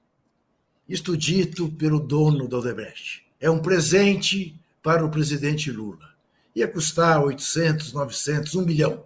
[0.89, 3.23] Isto dito pelo dono da Odebrecht.
[3.39, 6.09] É um presente para o presidente Lula.
[6.55, 9.03] Ia custar 800, 900, 1 milhão.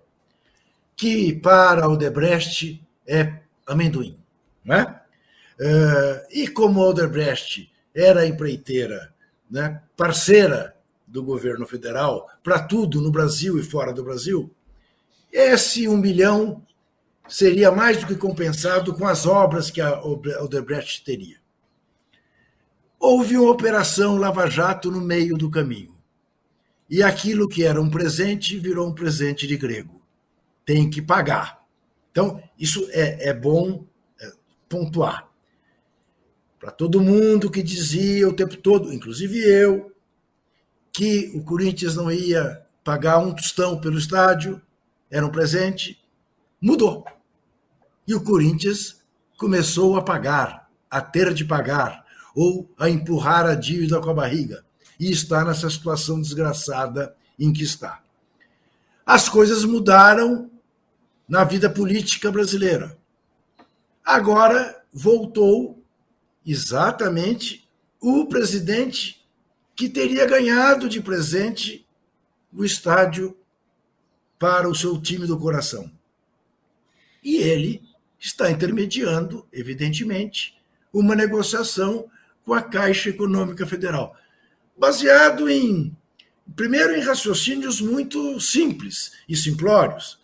[0.96, 4.18] Que para a Odebrecht é amendoim.
[4.64, 4.98] Né?
[5.60, 9.14] Uh, e como a Odebrecht era empreiteira,
[9.52, 14.50] né, parceira do governo federal para tudo no Brasil e fora do Brasil,
[15.32, 16.66] esse um milhão
[17.28, 21.43] seria mais do que compensado com as obras que a Odebrecht teria
[23.04, 25.94] houve uma operação Lava Jato no meio do caminho.
[26.90, 30.02] E aquilo que era um presente virou um presente de grego.
[30.66, 31.66] Tem que pagar.
[32.12, 33.86] Então, isso é, é bom
[34.22, 34.32] é,
[34.70, 35.30] pontuar.
[36.58, 39.92] Para todo mundo que dizia o tempo todo, inclusive eu,
[40.90, 44.62] que o Corinthians não ia pagar um tostão pelo estádio,
[45.12, 46.02] era um presente,
[46.62, 47.04] mudou.
[48.08, 49.04] E o Corinthians
[49.36, 52.03] começou a pagar, a ter de pagar
[52.36, 54.66] ou a empurrar a dívida com a barriga
[55.00, 58.02] e está nessa situação desgraçada em que está.
[59.06, 60.50] As coisas mudaram
[61.28, 62.98] na vida política brasileira.
[64.04, 65.84] Agora voltou
[66.46, 67.68] exatamente
[68.00, 69.26] o presidente
[69.76, 71.88] que teria ganhado de presente
[72.52, 73.36] o estádio
[74.38, 75.90] para o seu time do coração.
[77.24, 77.82] E ele
[78.20, 82.10] está intermediando, evidentemente, uma negociação
[82.46, 84.16] com a Caixa Econômica Federal,
[84.78, 85.96] baseado em,
[86.56, 90.22] primeiro, em raciocínios muito simples e simplórios.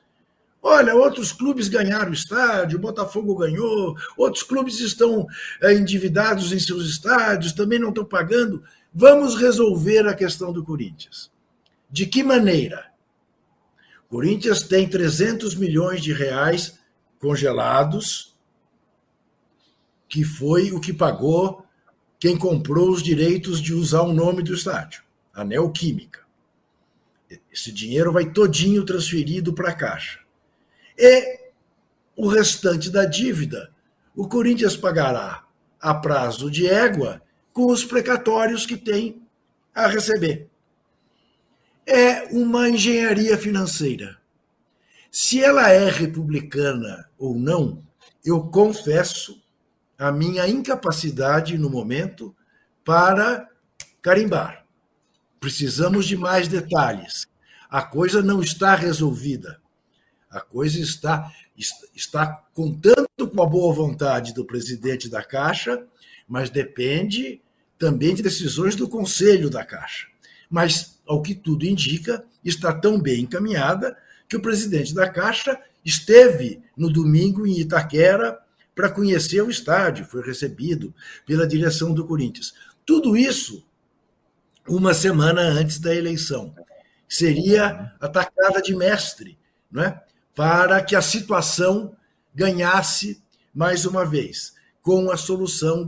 [0.62, 5.26] Olha, outros clubes ganharam o estádio, o Botafogo ganhou, outros clubes estão
[5.62, 8.62] é, endividados em seus estádios, também não estão pagando.
[8.94, 11.32] Vamos resolver a questão do Corinthians.
[11.90, 12.90] De que maneira?
[14.10, 16.78] Corinthians tem 300 milhões de reais
[17.20, 18.36] congelados,
[20.10, 21.66] que foi o que pagou
[22.20, 25.02] quem comprou os direitos de usar o nome do estádio,
[25.34, 26.20] a Neoquímica.
[27.52, 30.20] Esse dinheiro vai todinho transferido para a Caixa.
[30.98, 31.40] E
[32.16, 33.72] o restante da dívida,
[34.14, 35.46] o Corinthians pagará
[35.80, 37.22] a prazo de égua
[37.54, 39.22] com os precatórios que tem
[39.74, 40.50] a receber.
[41.86, 44.18] É uma engenharia financeira.
[45.10, 47.82] Se ela é republicana ou não,
[48.26, 49.42] eu confesso
[50.00, 52.34] a minha incapacidade no momento
[52.86, 53.50] para
[54.02, 54.66] carimbar.
[55.42, 57.28] Precisamos de mais detalhes.
[57.70, 59.60] A coisa não está resolvida.
[60.32, 61.30] A coisa está,
[61.94, 65.86] está contando com a boa vontade do presidente da Caixa,
[66.26, 67.42] mas depende
[67.78, 70.08] também de decisões do Conselho da Caixa.
[70.50, 73.98] Mas, ao que tudo indica, está tão bem encaminhada
[74.30, 78.40] que o presidente da Caixa esteve no domingo em Itaquera
[78.80, 82.54] para conhecer o estádio, foi recebido pela direção do Corinthians.
[82.86, 83.62] Tudo isso
[84.66, 86.56] uma semana antes da eleição.
[87.06, 89.38] Seria atacada de mestre,
[89.70, 90.02] não é?
[90.34, 91.94] para que a situação
[92.34, 93.22] ganhasse
[93.54, 95.86] mais uma vez, com a solução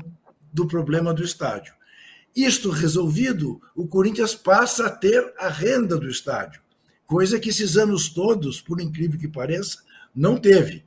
[0.51, 1.73] do problema do estádio.
[2.35, 6.61] Isto resolvido, o Corinthians passa a ter a renda do estádio,
[7.05, 9.77] coisa que esses anos todos, por incrível que pareça,
[10.13, 10.83] não teve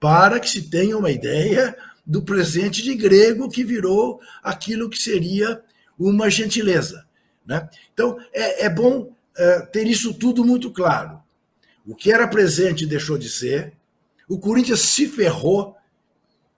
[0.00, 5.62] para que se tenha uma ideia do presente de grego que virou aquilo que seria
[5.98, 7.06] uma gentileza.
[7.44, 7.68] Né?
[7.92, 11.20] Então, é, é bom é, ter isso tudo muito claro.
[11.86, 13.72] O que era presente deixou de ser,
[14.28, 15.76] o Corinthians se ferrou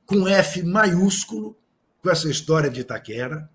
[0.04, 1.56] com F maiúsculo,
[2.02, 3.48] com essa história de Itaquera.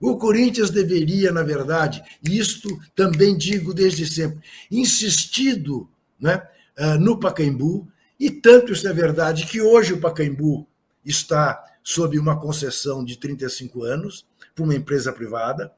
[0.00, 4.40] O Corinthians deveria, na verdade, isto também digo desde sempre,
[4.70, 5.88] insistido
[6.18, 6.42] né,
[6.78, 7.86] ah, no Pacaembu,
[8.18, 10.66] e tanto isso é verdade que hoje o Pacaembu
[11.04, 15.72] está sob uma concessão de 35 anos para uma empresa privada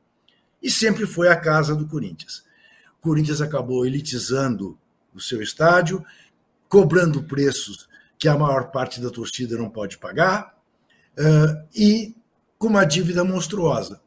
[0.62, 2.44] e sempre foi a casa do Corinthians.
[2.98, 4.78] O Corinthians acabou elitizando
[5.14, 6.04] o seu estádio,
[6.68, 10.56] cobrando preços que a maior parte da torcida não pode pagar
[11.16, 12.16] uh, e
[12.58, 14.00] com uma dívida monstruosa.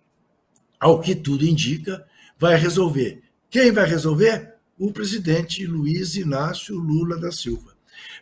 [0.80, 2.06] Ao que tudo indica,
[2.38, 3.24] vai resolver.
[3.50, 4.56] Quem vai resolver?
[4.78, 7.71] O presidente Luiz Inácio Lula da Silva.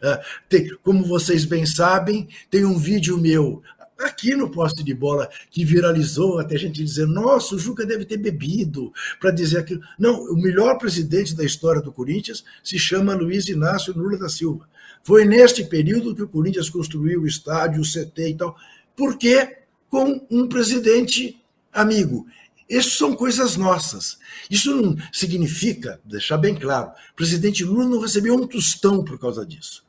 [0.01, 3.61] Uh, tem, como vocês bem sabem, tem um vídeo meu
[3.99, 8.17] aqui no poste de bola que viralizou, até gente dizendo: nossa, o Juca deve ter
[8.17, 9.81] bebido para dizer aquilo.
[9.97, 14.67] Não, o melhor presidente da história do Corinthians se chama Luiz Inácio Lula da Silva.
[15.03, 18.55] Foi neste período que o Corinthians construiu o estádio, o CT e tal.
[18.95, 19.57] Por quê?
[19.89, 21.41] Com um presidente
[21.73, 22.25] amigo.
[22.69, 24.19] Isso são coisas nossas.
[24.49, 29.43] Isso não significa, deixar bem claro, o presidente Lula não recebeu um tostão por causa
[29.43, 29.83] disso.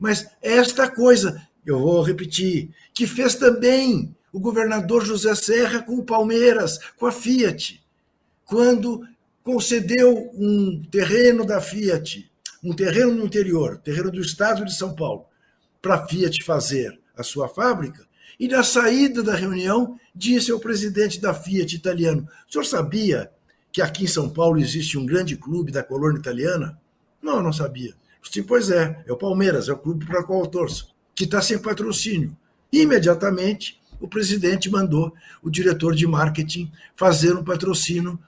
[0.00, 6.04] Mas esta coisa, eu vou repetir, que fez também o governador José Serra com o
[6.04, 7.82] Palmeiras, com a Fiat,
[8.46, 9.06] quando
[9.42, 12.30] concedeu um terreno da Fiat,
[12.64, 15.26] um terreno no interior, terreno do estado de São Paulo,
[15.82, 18.07] para a Fiat fazer a sua fábrica,
[18.38, 23.30] e na saída da reunião disse ao presidente da Fiat italiano: O senhor sabia
[23.72, 26.78] que aqui em São Paulo existe um grande clube da colônia italiana?
[27.22, 27.94] Não, não sabia.
[28.22, 31.40] Sim, pois é, é o Palmeiras, é o clube para qual eu torço, que está
[31.40, 32.36] sem patrocínio.
[32.72, 35.12] Imediatamente, o presidente mandou
[35.42, 38.18] o diretor de marketing fazer um patrocínio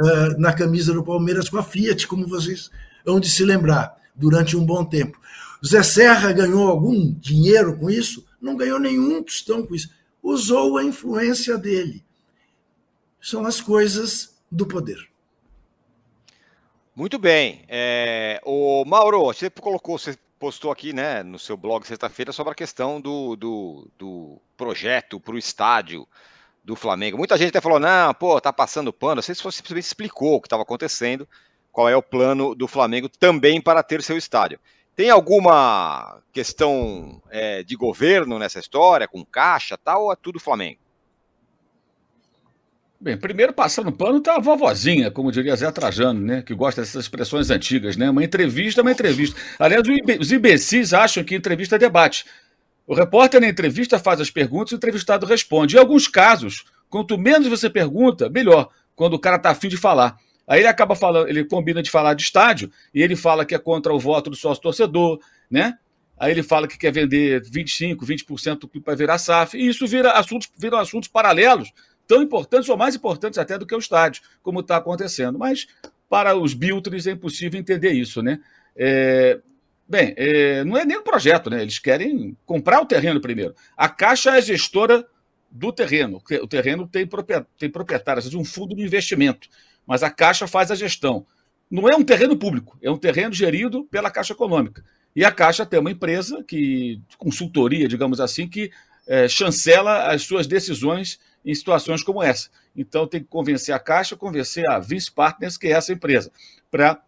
[0.00, 2.70] uh, na camisa do Palmeiras com a Fiat, como vocês
[3.06, 5.18] hão de se lembrar, durante um bom tempo.
[5.64, 8.24] Zé Serra ganhou algum dinheiro com isso?
[8.40, 9.90] Não ganhou nenhum tostão com isso.
[10.22, 12.04] Usou a influência dele.
[13.20, 15.10] São as coisas do poder.
[16.94, 17.64] Muito bem.
[17.68, 22.54] É, o Mauro, você colocou, você postou aqui, né, no seu blog sexta-feira sobre a
[22.54, 26.08] questão do, do, do projeto para o estádio
[26.64, 27.18] do Flamengo.
[27.18, 29.16] Muita gente até falou, não, pô, tá passando pano.
[29.16, 31.28] Não sei se você simplesmente explicou o que estava acontecendo,
[31.70, 34.58] qual é o plano do Flamengo também para ter seu estádio.
[35.00, 40.78] Tem alguma questão é, de governo nessa história, com caixa tal, ou é tudo Flamengo?
[43.00, 46.42] Bem, primeiro passando pano tá a vovozinha, como diria Zé Trajano, né?
[46.42, 48.10] Que gosta dessas expressões antigas, né?
[48.10, 49.40] Uma entrevista é uma entrevista.
[49.58, 49.82] Aliás,
[50.20, 52.26] os imbecis acham que entrevista é debate.
[52.86, 55.76] O repórter na entrevista faz as perguntas e o entrevistado responde.
[55.76, 60.18] Em alguns casos, quanto menos você pergunta, melhor, quando o cara tá afim de falar.
[60.50, 63.58] Aí ele acaba falando, ele combina de falar de estádio e ele fala que é
[63.58, 65.78] contra o voto do sócio torcedor, né?
[66.18, 69.86] Aí ele fala que quer vender 25, 20% do clube para virar SAF, e isso
[69.86, 71.72] vira assuntos, viram assuntos paralelos
[72.04, 75.38] tão importantes ou mais importantes até do que o estádio, como está acontecendo.
[75.38, 75.68] Mas
[76.08, 78.40] para os Biltres é impossível entender isso, né?
[78.74, 79.38] É,
[79.88, 81.62] bem, é, não é nem um projeto, né?
[81.62, 83.54] Eles querem comprar o terreno primeiro.
[83.76, 85.06] A Caixa é gestora
[85.48, 86.20] do terreno.
[86.42, 87.08] O terreno tem,
[87.56, 89.48] tem proprietário, um fundo de investimento,
[89.90, 91.26] mas a Caixa faz a gestão.
[91.68, 94.84] Não é um terreno público, é um terreno gerido pela Caixa Econômica.
[95.16, 98.70] E a Caixa tem uma empresa que, consultoria, digamos assim, que
[99.04, 102.50] é, chancela as suas decisões em situações como essa.
[102.76, 106.30] Então tem que convencer a Caixa, convencer a Vice Partners, que é essa empresa,
[106.70, 107.02] para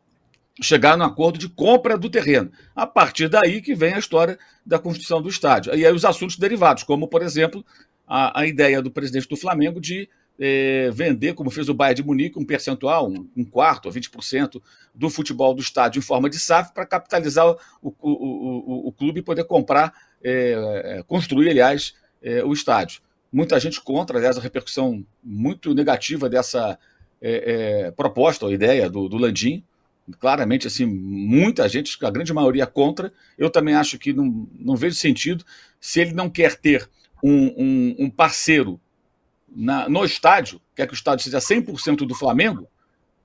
[0.61, 2.51] chegar no acordo de compra do terreno.
[2.75, 5.73] A partir daí que vem a história da construção do estádio.
[5.73, 7.65] E aí os assuntos derivados, como, por exemplo,
[8.09, 10.09] a, a ideia do presidente do Flamengo de
[10.45, 14.61] eh, vender, como fez o Bayern de Munique, um percentual, um, um quarto ou 20%
[14.93, 19.21] do futebol do estádio em forma de SAF para capitalizar o, o, o, o, clube
[19.21, 23.01] e poder comprar, eh, construir, aliás, eh, o estádio
[23.33, 26.79] muita gente contra, aliás, a repercussão muito negativa dessa
[27.21, 29.65] é, é, proposta ou ideia do, do Landim.
[30.19, 33.13] Claramente, assim, muita gente, a grande maioria contra.
[33.39, 35.45] Eu também acho que não, não vejo sentido
[35.81, 36.89] se ele não quer ter
[37.23, 38.79] um, um, um parceiro
[39.55, 42.67] na, no estádio, quer que o estádio seja 100% do Flamengo,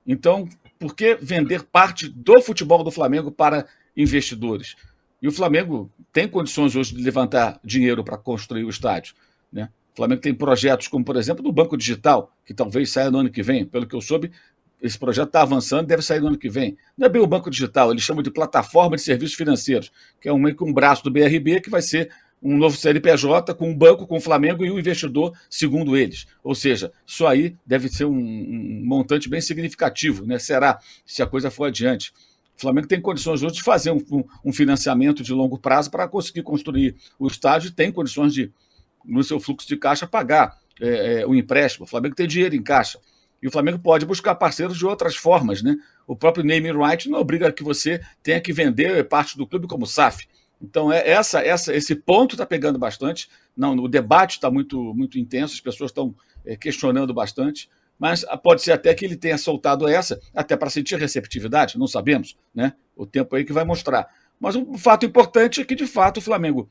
[0.06, 0.48] então
[0.80, 4.76] por que vender parte do futebol do Flamengo para investidores?
[5.22, 9.16] E o Flamengo tem condições hoje de levantar dinheiro para construir o estádio.
[9.52, 9.70] Né?
[9.94, 13.32] O Flamengo tem projetos como, por exemplo, do Banco Digital, que talvez saia no ano
[13.32, 13.66] que vem.
[13.66, 14.32] Pelo que eu soube,
[14.80, 16.78] esse projeto está avançando, deve sair no ano que vem.
[16.96, 19.92] Não é bem o Banco Digital, eles chamam de Plataforma de Serviços Financeiros,
[20.22, 22.12] que é um, um braço do BRB que vai ser
[22.42, 26.28] um novo CNPJ com um banco, com o Flamengo e o um investidor, segundo eles.
[26.44, 30.38] Ou seja, isso aí deve ser um, um, montante bem significativo, né?
[30.38, 32.14] Será, se a coisa for adiante.
[32.56, 34.02] O Flamengo tem condições hoje de fazer um,
[34.44, 38.52] um, financiamento de longo prazo para conseguir construir o estádio e tem condições de,
[39.06, 41.86] no seu fluxo de caixa, pagar é, é, o empréstimo.
[41.86, 43.00] O Flamengo tem dinheiro em caixa.
[43.42, 45.76] E o Flamengo pode buscar parceiros de outras formas, né?
[46.08, 49.86] O próprio naming right não obriga que você tenha que vender parte do clube como
[49.86, 50.28] SAF.
[50.62, 53.30] Então, é essa, essa, esse ponto está pegando bastante.
[53.56, 58.62] Não, o debate está muito, muito intenso, as pessoas estão é, questionando bastante, mas pode
[58.62, 62.74] ser até que ele tenha soltado essa, até para sentir receptividade, não sabemos, né?
[62.96, 64.08] O tempo aí que vai mostrar.
[64.40, 66.70] Mas um fato importante é que, de fato, o Flamengo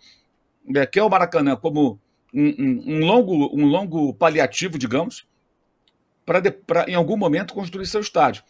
[0.74, 2.00] é, quer o Maracanã como
[2.32, 5.26] um, um, um longo, um longo paliativo, digamos,
[6.24, 8.42] para, em algum momento, construir seu estádio.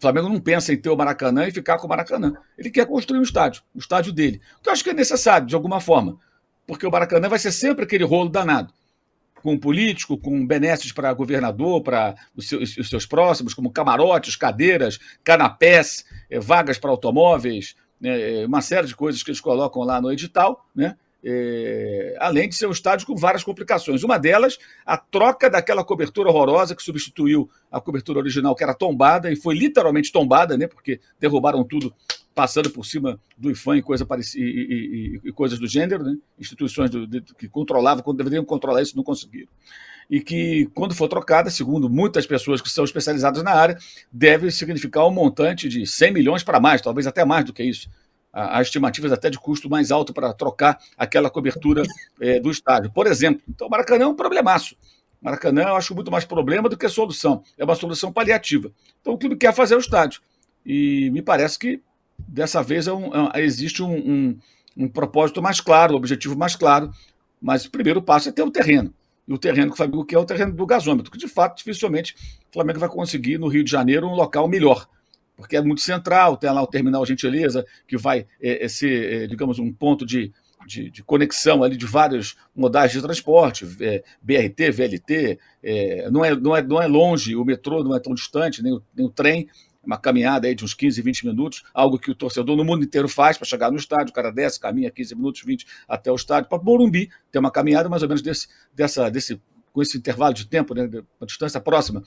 [0.00, 2.32] O Flamengo não pensa em ter o Maracanã e ficar com o Maracanã.
[2.56, 4.40] Ele quer construir um estádio, o estádio dele.
[4.64, 6.18] Eu acho que é necessário, de alguma forma,
[6.66, 8.72] porque o Maracanã vai ser sempre aquele rolo danado
[9.42, 14.98] com político, com benesses para governador, para os seus, os seus, próximos, como camarotes, cadeiras,
[15.22, 20.10] canapés, eh, vagas para automóveis, né, uma série de coisas que eles colocam lá no
[20.10, 20.96] edital, né?
[21.22, 24.02] É, além de ser um estádio com várias complicações.
[24.02, 29.30] Uma delas, a troca daquela cobertura horrorosa que substituiu a cobertura original, que era tombada,
[29.30, 31.94] e foi literalmente tombada, né, porque derrubaram tudo
[32.34, 36.88] passando por cima do IFAM e, coisa e, e, e, coisas do gênero, né, instituições
[36.88, 39.48] do, de, que controlavam, quando deveriam controlar isso, não conseguiram.
[40.08, 43.76] E que, quando for trocada, segundo muitas pessoas que são especializadas na área,
[44.10, 47.88] deve significar um montante de 100 milhões para mais, talvez até mais do que isso
[48.32, 51.82] há estimativas até de custo mais alto para trocar aquela cobertura
[52.20, 52.90] é, do estádio.
[52.90, 54.76] Por exemplo, então o Maracanã é um problemaço.
[55.20, 57.42] Maracanã eu acho muito mais problema do que solução.
[57.58, 58.72] É uma solução paliativa.
[59.00, 60.20] Então o clube quer fazer o estádio.
[60.64, 61.82] E me parece que
[62.18, 64.38] dessa vez é um, é, existe um, um,
[64.76, 66.90] um, propósito mais claro, um objetivo mais claro.
[67.40, 68.94] Mas o primeiro passo é ter o terreno.
[69.26, 71.58] E o terreno que o Flamengo quer é o terreno do gasômetro, que de fato
[71.58, 72.14] dificilmente
[72.50, 74.88] o Flamengo vai conseguir no Rio de Janeiro um local melhor
[75.40, 79.26] porque é muito central, tem lá o terminal Gentileza, que vai é, é ser, é,
[79.26, 80.32] digamos, um ponto de,
[80.66, 86.36] de, de, conexão ali de vários modais de transporte, é, BRT, VLT, é, não, é,
[86.36, 89.10] não, é, não é longe, o metrô não é tão distante, nem o, nem o
[89.10, 89.48] trem,
[89.82, 93.08] uma caminhada aí de uns 15, 20 minutos, algo que o torcedor no mundo inteiro
[93.08, 96.48] faz para chegar no estádio, o cara desce, caminha 15 minutos, 20 até o estádio,
[96.48, 99.40] para Morumbi, tem uma caminhada mais ou menos desse, dessa, desse,
[99.72, 100.82] com esse intervalo de tempo, né,
[101.18, 102.02] uma distância próxima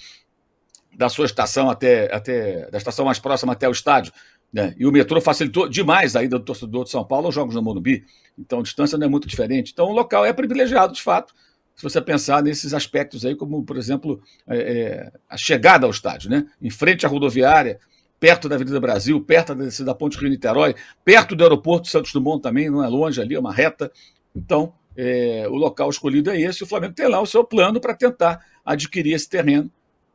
[0.95, 4.13] da sua estação até, até da estação mais próxima até o estádio.
[4.51, 4.75] Né?
[4.77, 7.61] E o metrô facilitou demais a ida do torcedor de São Paulo aos jogos no
[7.61, 8.05] Morumbi.
[8.37, 9.71] Então a distância não é muito diferente.
[9.71, 11.33] Então o local é privilegiado, de fato,
[11.75, 16.29] se você pensar nesses aspectos aí, como, por exemplo, é, é, a chegada ao estádio,
[16.29, 16.45] né?
[16.61, 17.79] em frente à rodoviária,
[18.19, 22.69] perto da Avenida Brasil, perto da, da Ponte Rio-Niterói, perto do aeroporto Santos Dumont também,
[22.69, 23.91] não é longe ali, é uma reta.
[24.35, 27.95] Então, é, o local escolhido é esse, o Flamengo tem lá o seu plano para
[27.95, 29.69] tentar adquirir esse terreno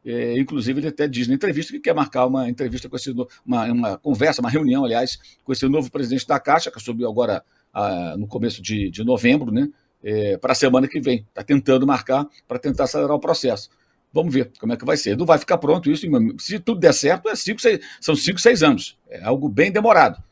[0.04, 3.64] é, inclusive, ele até diz na entrevista que quer marcar uma entrevista com esse uma,
[3.66, 7.42] uma conversa, uma reunião, aliás, com esse novo presidente da Caixa, que subiu agora
[7.72, 9.68] a, no começo de, de novembro, né?
[10.02, 11.26] É, para a semana que vem.
[11.28, 13.68] Está tentando marcar para tentar acelerar o processo.
[14.12, 15.16] Vamos ver como é que vai ser.
[15.16, 16.06] Não vai ficar pronto isso.
[16.38, 18.96] Se tudo der certo, é cinco, seis, são cinco, seis anos.
[19.08, 20.22] É algo bem demorado.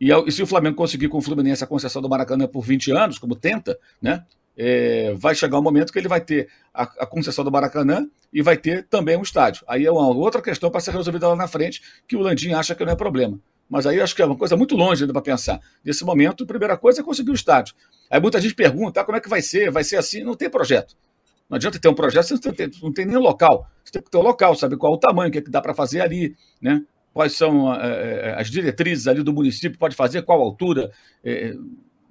[0.00, 2.90] E, e se o Flamengo conseguir com o Fluminense a concessão do Maracanã por 20
[2.92, 4.24] anos, como tenta, né?
[4.62, 8.42] É, vai chegar um momento que ele vai ter a, a, concessão do Maracanã e
[8.42, 9.64] vai ter também um estádio.
[9.66, 12.74] Aí é uma outra questão para ser resolvida lá na frente, que o Landim acha
[12.74, 13.40] que não é problema.
[13.70, 15.58] Mas aí acho que é uma coisa muito longe ainda para pensar.
[15.82, 17.74] Nesse momento, a primeira coisa é conseguir o estádio.
[18.10, 20.50] Aí muita gente pergunta ah, como é que vai ser, vai ser assim, não tem
[20.50, 20.94] projeto.
[21.48, 23.66] Não adianta ter um projeto, você não tem, não tem nem local.
[23.82, 25.50] Você tem que ter um local, saber qual é o tamanho, o que, é que
[25.50, 26.84] dá para fazer ali, né?
[27.14, 30.90] quais são é, as diretrizes ali do município, pode fazer, qual altura.
[31.24, 31.54] É,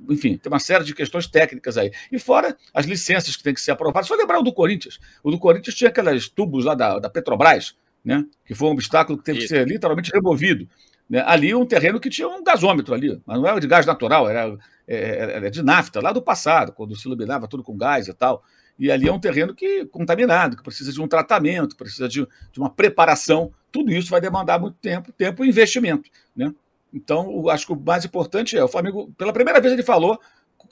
[0.08, 1.92] enfim, tem uma série de questões técnicas aí.
[2.12, 4.08] E fora as licenças que têm que ser aprovadas.
[4.08, 5.00] Só lembrar o do Corinthians.
[5.24, 8.26] O do Corinthians tinha aqueles tubos lá da, da Petrobras, né?
[8.46, 9.48] que foi um obstáculo que teve Isso.
[9.48, 10.68] que ser literalmente removido.
[11.10, 11.24] Né?
[11.26, 14.58] Ali um terreno que tinha um gasômetro ali, mas não era de gás natural, era,
[14.88, 18.44] era, era de nafta, lá do passado, quando se iluminava tudo com gás e tal.
[18.78, 22.60] E ali é um terreno que contaminado, que precisa de um tratamento, precisa de, de
[22.60, 23.52] uma preparação.
[23.72, 26.10] Tudo isso vai demandar muito tempo, tempo e investimento.
[26.34, 26.54] Né?
[26.94, 30.20] Então, acho que o mais importante é o Flamengo, pela primeira vez ele falou,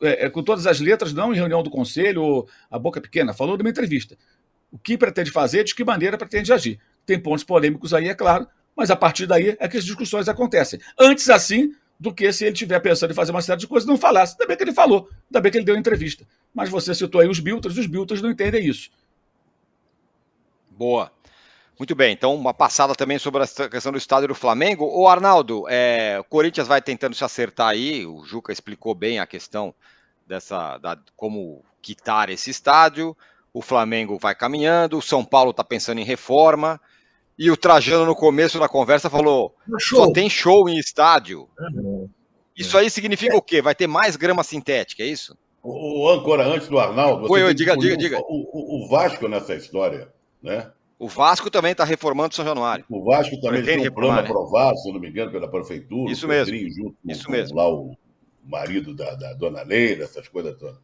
[0.02, 3.34] é, é, com todas as letras, não em reunião do conselho, ou a boca pequena,
[3.34, 4.18] falou numa entrevista.
[4.72, 6.80] O que pretende fazer, de que maneira pretende agir.
[7.06, 10.80] Tem pontos polêmicos aí, é claro, mas a partir daí é que as discussões acontecem.
[11.00, 13.98] Antes, assim, do que se ele estiver pensando em fazer uma série de coisas, não
[13.98, 14.34] falasse.
[14.34, 16.26] Ainda bem que ele falou, ainda bem que ele deu entrevista.
[16.54, 18.90] Mas você citou aí os Biltras, os Biltras não entendem isso.
[20.70, 21.12] Boa.
[21.80, 24.86] Muito bem, então uma passada também sobre a questão do estádio do Flamengo.
[24.86, 29.28] O Arnaldo, é, o Corinthians vai tentando se acertar aí, o Juca explicou bem a
[29.28, 29.74] questão
[30.26, 33.16] dessa, da, como quitar esse estádio,
[33.54, 36.82] o Flamengo vai caminhando, o São Paulo está pensando em reforma,
[37.40, 40.06] E o Trajano, no começo da conversa, falou: show.
[40.08, 41.48] só tem show em estádio.
[41.60, 42.08] É.
[42.56, 43.62] Isso aí significa o quê?
[43.62, 45.38] Vai ter mais grama sintética, é isso?
[45.62, 48.20] O, o âncora, antes do Arnaldo, Oi, oi, tem que diga, diga, diga.
[48.22, 50.12] O, o- o Vasco nessa história,
[50.42, 50.72] né?
[51.00, 52.84] O Vasco também está reformando São Januário.
[52.90, 54.30] O Vasco também tem um plano reformar, né?
[54.30, 56.12] aprovado, se não me engano, pela prefeitura.
[56.12, 56.52] Isso o mesmo.
[56.52, 57.56] Pedrinho junto com- Isso com mesmo.
[57.56, 57.96] lá o
[58.44, 60.78] marido da, da dona Leila, essas coisas todas.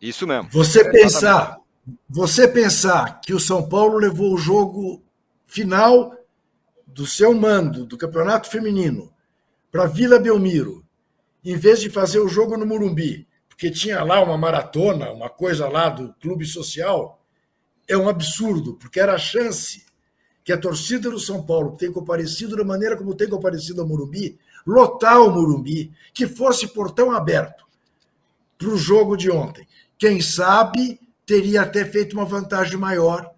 [0.00, 0.48] Isso mesmo.
[0.50, 1.58] Você É, pensar,
[2.08, 5.02] você pensar que o São Paulo levou o jogo
[5.46, 6.14] final
[6.86, 9.12] do seu mando do Campeonato Feminino
[9.70, 10.82] para Vila Belmiro,
[11.44, 15.68] em vez de fazer o jogo no Murumbi, porque tinha lá uma maratona, uma coisa
[15.68, 17.17] lá do clube social,
[17.88, 19.86] é um absurdo, porque era a chance
[20.44, 24.38] que a torcida do São Paulo, tem comparecido da maneira como tem comparecido ao Murumbi,
[24.66, 27.66] lotar o Murumbi, que fosse portão aberto
[28.56, 29.66] para o jogo de ontem.
[29.96, 33.30] Quem sabe teria até feito uma vantagem maior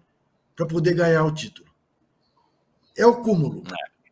[0.55, 1.69] para poder ganhar o título.
[2.97, 3.63] É o cúmulo.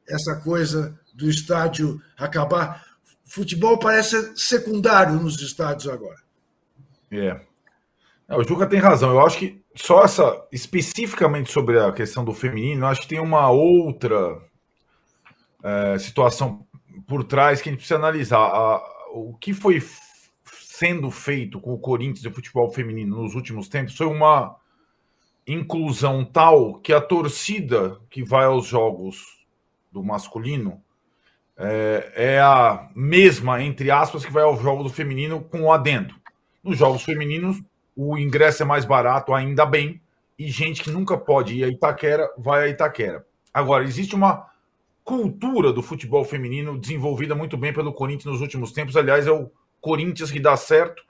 [0.07, 2.85] Essa coisa do estádio acabar.
[3.25, 6.19] Futebol parece secundário nos estádios agora.
[7.11, 7.39] É.
[8.27, 9.11] É, o Juca tem razão.
[9.11, 13.49] Eu acho que só essa, especificamente sobre a questão do feminino, acho que tem uma
[13.49, 14.39] outra
[15.63, 16.65] é, situação
[17.07, 18.39] por trás que a gente precisa analisar.
[18.39, 19.81] A- o que foi
[20.45, 24.55] sendo feito com o Corinthians e o futebol feminino nos últimos tempos foi uma
[25.47, 29.45] inclusão tal que a torcida que vai aos jogos
[29.91, 30.81] do masculino
[31.57, 36.15] é, é a mesma, entre aspas, que vai ao jogo do feminino com o adendo.
[36.63, 37.61] Nos jogos femininos,
[38.01, 40.01] o ingresso é mais barato, ainda bem,
[40.37, 43.27] e gente que nunca pode ir a Itaquera vai a Itaquera.
[43.53, 44.49] Agora, existe uma
[45.03, 48.95] cultura do futebol feminino desenvolvida muito bem pelo Corinthians nos últimos tempos.
[48.95, 51.03] Aliás, é o Corinthians que dá certo,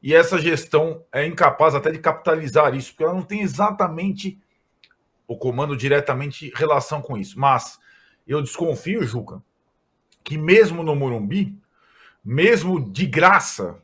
[0.00, 4.38] e essa gestão é incapaz até de capitalizar isso, porque ela não tem exatamente
[5.26, 7.36] o comando diretamente relação com isso.
[7.36, 7.80] Mas
[8.28, 9.42] eu desconfio, Juca,
[10.22, 11.58] que mesmo no Morumbi,
[12.24, 13.82] mesmo de graça,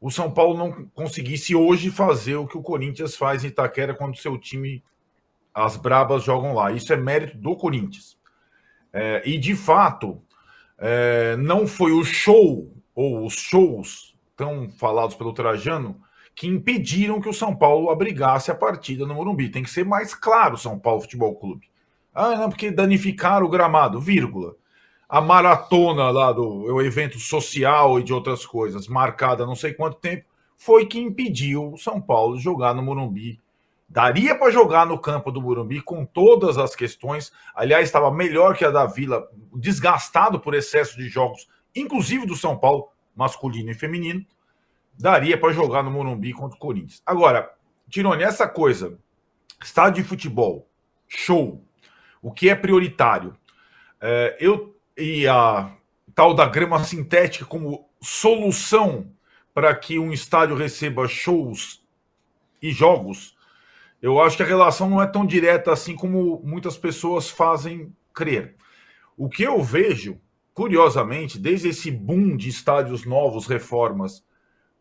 [0.00, 4.16] o São Paulo não conseguisse hoje fazer o que o Corinthians faz em Itaquera quando
[4.16, 4.82] seu time,
[5.52, 6.72] as Brabas, jogam lá.
[6.72, 8.18] Isso é mérito do Corinthians.
[8.92, 10.22] É, e de fato,
[10.78, 16.00] é, não foi o show ou os shows tão falados pelo Trajano
[16.34, 19.50] que impediram que o São Paulo abrigasse a partida no Morumbi.
[19.50, 21.68] Tem que ser mais claro, São Paulo Futebol Clube.
[22.14, 24.56] Ah, não, porque danificaram o gramado, vírgula
[25.10, 29.98] a maratona lá do o evento social e de outras coisas, marcada não sei quanto
[29.98, 30.24] tempo,
[30.56, 33.40] foi que impediu o São Paulo de jogar no Morumbi.
[33.88, 37.32] Daria para jogar no campo do Morumbi com todas as questões.
[37.56, 42.56] Aliás, estava melhor que a da Vila, desgastado por excesso de jogos, inclusive do São
[42.56, 42.86] Paulo,
[43.16, 44.24] masculino e feminino.
[44.96, 47.02] Daria para jogar no Morumbi contra o Corinthians.
[47.04, 47.52] Agora,
[47.88, 48.96] Tirone, essa coisa,
[49.60, 50.68] estádio de futebol,
[51.08, 51.64] show,
[52.22, 53.34] o que é prioritário?
[54.00, 55.72] É, eu e a
[56.14, 59.10] tal da grama sintética como solução
[59.54, 61.82] para que um estádio receba shows
[62.60, 63.34] e jogos,
[64.02, 68.56] eu acho que a relação não é tão direta assim como muitas pessoas fazem crer.
[69.16, 70.20] O que eu vejo,
[70.52, 74.24] curiosamente, desde esse boom de estádios novos, reformas,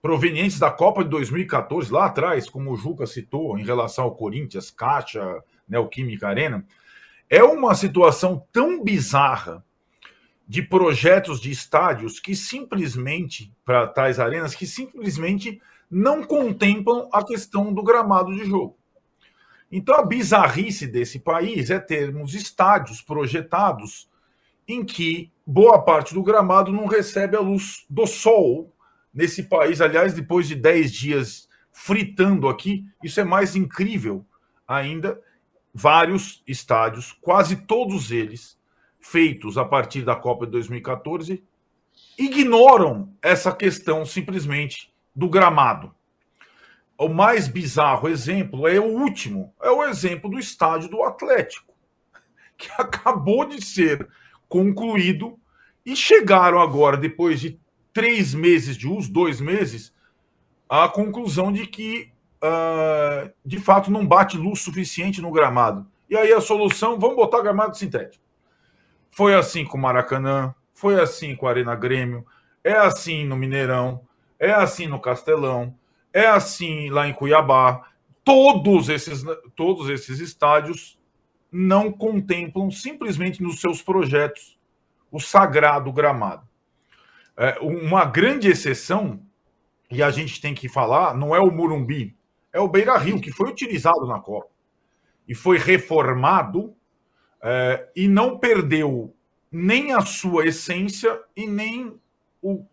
[0.01, 4.71] provenientes da Copa de 2014, lá atrás, como o Juca citou, em relação ao Corinthians,
[4.71, 6.65] Caixa, Neoquímica Arena,
[7.29, 9.63] é uma situação tão bizarra
[10.49, 17.71] de projetos de estádios que simplesmente, para tais arenas, que simplesmente não contemplam a questão
[17.71, 18.75] do gramado de jogo.
[19.71, 24.09] Então, a bizarrice desse país é termos estádios projetados
[24.67, 28.73] em que boa parte do gramado não recebe a luz do sol
[29.13, 29.81] nesse país.
[29.81, 34.25] Aliás, depois de 10 dias fritando aqui, isso é mais incrível
[34.67, 35.21] ainda.
[35.71, 38.58] Vários estádios, quase todos eles,
[39.09, 41.43] feitos a partir da Copa de 2014
[42.17, 45.93] ignoram essa questão simplesmente do gramado.
[46.97, 51.73] O mais bizarro exemplo é o último, é o exemplo do estádio do Atlético,
[52.57, 54.07] que acabou de ser
[54.47, 55.39] concluído
[55.85, 57.59] e chegaram agora, depois de
[57.91, 59.93] três meses de uso, dois meses,
[60.67, 62.11] à conclusão de que,
[62.43, 65.87] uh, de fato, não bate luz suficiente no gramado.
[66.07, 68.28] E aí a solução, vamos botar gramado sintético.
[69.11, 72.25] Foi assim com o Maracanã, foi assim com a Arena Grêmio,
[72.63, 74.01] é assim no Mineirão,
[74.39, 75.75] é assim no Castelão,
[76.13, 77.85] é assim lá em Cuiabá.
[78.23, 79.23] Todos esses,
[79.55, 80.99] todos esses estádios
[81.51, 84.57] não contemplam simplesmente nos seus projetos
[85.11, 86.47] o sagrado gramado.
[87.35, 89.19] É, uma grande exceção,
[89.89, 92.15] e a gente tem que falar, não é o Murumbi,
[92.53, 94.49] é o Beira Rio, que foi utilizado na Copa
[95.27, 96.75] e foi reformado
[97.41, 99.13] é, e não perdeu
[99.51, 101.99] nem a sua essência e nem
[102.41, 102.65] o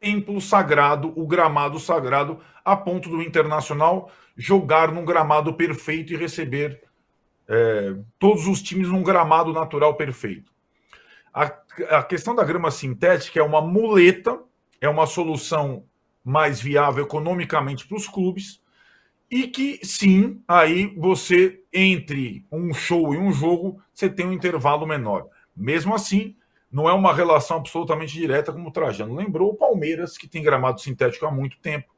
[0.00, 6.82] templo sagrado, o gramado sagrado, a ponto do Internacional jogar num gramado perfeito e receber
[7.48, 10.52] é, todos os times num gramado natural perfeito.
[11.32, 11.52] A,
[11.90, 14.38] a questão da grama sintética é uma muleta,
[14.80, 15.84] é uma solução
[16.24, 18.59] mais viável economicamente para os clubes,
[19.30, 24.86] e que sim, aí você entre um show e um jogo, você tem um intervalo
[24.86, 25.28] menor.
[25.56, 26.34] Mesmo assim,
[26.70, 29.50] não é uma relação absolutamente direta, como o Trajano lembrou.
[29.50, 31.94] O Palmeiras, que tem gramado sintético há muito tempo,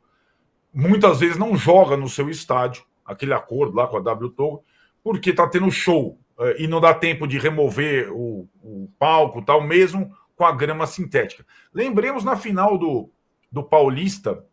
[0.74, 4.64] muitas vezes não joga no seu estádio, aquele acordo lá com a W Togo,
[5.03, 9.62] porque está tendo show eh, e não dá tempo de remover o, o palco tal,
[9.62, 11.47] mesmo com a grama sintética.
[11.72, 13.11] Lembremos na final do,
[13.51, 14.45] do Paulista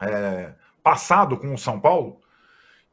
[0.00, 0.54] é,
[0.86, 2.20] passado com o São Paulo,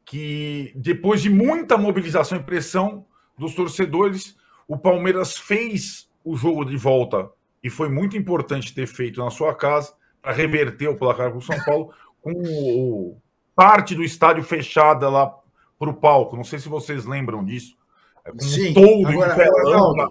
[0.03, 3.05] que depois de muita mobilização e pressão
[3.37, 4.35] dos torcedores,
[4.67, 7.29] o Palmeiras fez o jogo de volta
[7.63, 11.41] e foi muito importante ter feito na sua casa para reverter o placar com o
[11.41, 13.15] São Paulo com o,
[13.55, 15.31] parte do estádio fechada lá
[15.77, 16.35] para o palco.
[16.35, 17.77] Não sei se vocês lembram disso.
[18.25, 18.73] É com Sim.
[18.73, 20.09] todo Agora.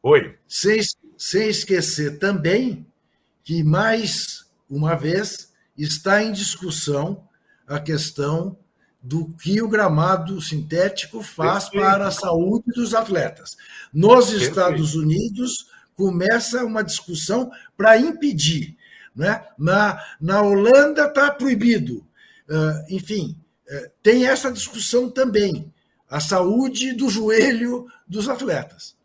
[0.00, 0.38] Oi.
[0.46, 0.78] Sem,
[1.16, 2.86] sem esquecer também
[3.42, 5.47] que mais uma vez
[5.78, 7.24] está em discussão
[7.66, 8.58] a questão
[9.00, 11.84] do que o gramado sintético faz Perfeito.
[11.84, 13.56] para a saúde dos atletas.
[13.92, 14.50] Nos Perfeito.
[14.50, 18.76] Estados Unidos, começa uma discussão para impedir.
[19.14, 19.44] Né?
[19.56, 22.06] Na, na Holanda está proibido.
[22.48, 23.36] Uh, enfim,
[23.68, 25.72] uh, tem essa discussão também.
[26.08, 28.96] A saúde do joelho dos atletas.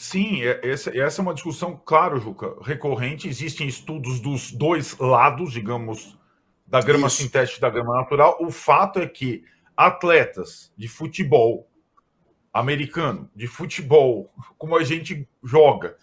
[0.00, 3.28] Sim, é, essa, essa é uma discussão, claro, Juca, recorrente.
[3.28, 6.18] Existem estudos dos dois lados, digamos,
[6.66, 7.18] da grama Isso.
[7.18, 8.38] sintética e da grama natural.
[8.40, 9.44] O fato é que
[9.76, 11.68] atletas de futebol
[12.50, 15.98] americano, de futebol, como a gente joga,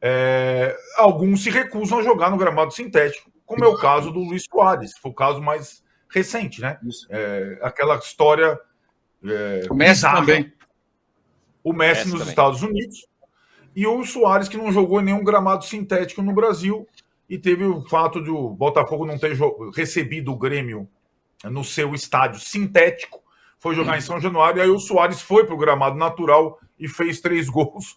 [0.00, 4.44] é, alguns se recusam a jogar no gramado sintético, como é o caso do Luiz
[4.48, 6.78] Soares, foi o caso mais recente, né?
[7.10, 8.56] É, aquela história.
[9.24, 10.20] É, o Messi bizarra.
[10.20, 10.52] também.
[11.64, 12.28] O Messi, Messi nos também.
[12.28, 13.09] Estados Unidos
[13.74, 16.86] e o Soares, que não jogou nenhum gramado sintético no Brasil
[17.28, 19.36] e teve o fato de o Botafogo não ter
[19.74, 20.88] recebido o Grêmio
[21.44, 23.22] no seu estádio sintético,
[23.58, 26.88] foi jogar em São Januário, e aí o Soares foi para o gramado natural e
[26.88, 27.96] fez três gols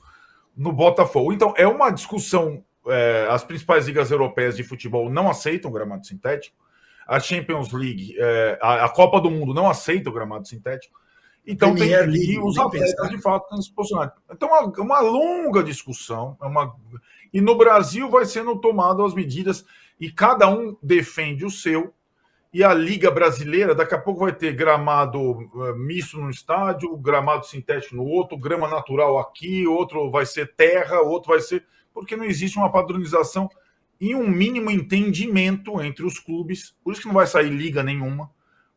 [0.55, 1.33] no Botafogo.
[1.33, 2.63] Então, é uma discussão.
[2.85, 6.55] É, as principais ligas europeias de futebol não aceitam gramado sintético.
[7.07, 10.99] A Champions League, é, a, a, Copa do Mundo não aceita o gramado sintético.
[11.45, 14.13] Então, tem, e os atletas, de fato, estão se posicionando.
[14.31, 16.37] Então, é uma, uma longa discussão.
[16.41, 16.73] É uma,
[17.33, 19.65] e no Brasil vai sendo tomadas as medidas
[19.99, 21.93] e cada um defende o seu.
[22.53, 27.45] E a Liga Brasileira, daqui a pouco vai ter gramado uh, misto no estádio, gramado
[27.45, 31.65] sintético no outro, grama natural aqui, outro vai ser terra, outro vai ser.
[31.93, 33.49] Porque não existe uma padronização
[33.99, 36.73] e um mínimo entendimento entre os clubes.
[36.83, 38.29] Por isso que não vai sair liga nenhuma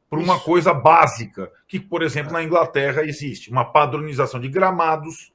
[0.08, 5.32] por uma coisa básica, que, por exemplo, na Inglaterra existe uma padronização de gramados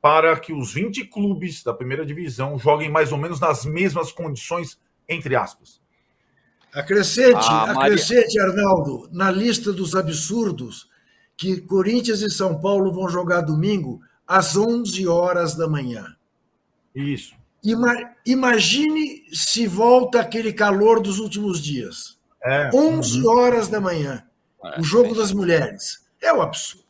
[0.00, 4.78] para que os 20 clubes da primeira divisão joguem mais ou menos nas mesmas condições,
[5.08, 5.80] entre aspas.
[6.74, 10.88] Acrescente, ah, acrescente, Arnaldo, na lista dos absurdos
[11.36, 16.16] que Corinthians e São Paulo vão jogar domingo às 11 horas da manhã.
[16.94, 17.34] Isso.
[17.62, 17.94] Ima
[18.26, 22.13] imagine se volta aquele calor dos últimos dias.
[22.44, 22.70] É.
[22.74, 23.28] 11 uhum.
[23.28, 24.24] horas da manhã.
[24.64, 26.04] É, o jogo das mulheres.
[26.20, 26.84] É um absurdo.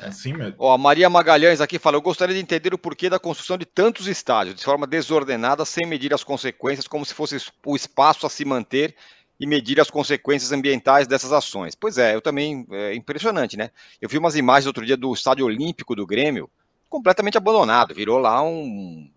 [0.00, 0.54] É assim mesmo.
[0.58, 3.66] Ó, a Maria Magalhães aqui fala: Eu gostaria de entender o porquê da construção de
[3.66, 7.36] tantos estádios, de forma desordenada, sem medir as consequências, como se fosse
[7.66, 8.94] o espaço a se manter
[9.40, 11.74] e medir as consequências ambientais dessas ações.
[11.74, 12.66] Pois é, eu também.
[12.70, 13.70] É impressionante, né?
[14.00, 16.48] Eu vi umas imagens outro dia do Estádio Olímpico do Grêmio,
[16.88, 19.10] completamente abandonado, virou lá um.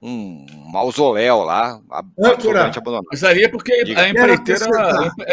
[0.00, 3.06] Um mausoléu lá, absolutamente abandonado.
[3.10, 4.66] Mas aí é porque a empreiteira,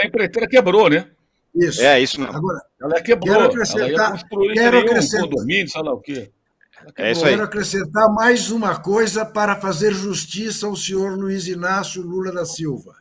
[0.02, 1.08] a empreiteira quebrou, né?
[1.56, 1.82] Isso.
[1.82, 2.36] É, isso mesmo.
[2.36, 3.34] Agora, ela quebrou.
[3.34, 6.32] Quero acrescentar, ela quero acrescentar, um condomínio, sei lá o quê.
[6.98, 7.32] É isso aí.
[7.32, 12.96] Quero acrescentar mais uma coisa para fazer justiça ao senhor Luiz Inácio Lula da Silva.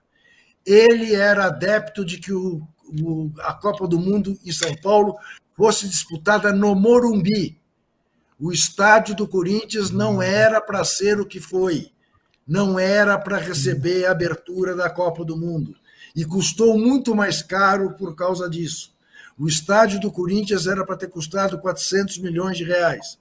[0.64, 2.62] Ele era adepto de que o,
[3.02, 5.16] o, a Copa do Mundo em São Paulo
[5.56, 7.58] fosse disputada no Morumbi.
[8.38, 11.92] O estádio do Corinthians não era para ser o que foi.
[12.46, 15.74] Não era para receber a abertura da Copa do Mundo
[16.14, 18.94] e custou muito mais caro por causa disso.
[19.36, 23.18] O estádio do Corinthians era para ter custado 400 milhões de reais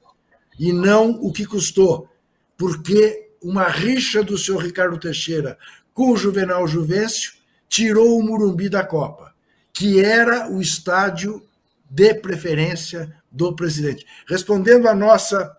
[0.59, 2.07] e não o que custou,
[2.55, 5.57] porque uma rixa do senhor Ricardo Teixeira
[5.93, 7.33] com o Juvenal Juvencio
[7.67, 9.33] tirou o Murumbi da Copa,
[9.73, 11.41] que era o estádio
[11.89, 14.05] de preferência do presidente.
[14.27, 15.57] Respondendo a nossa,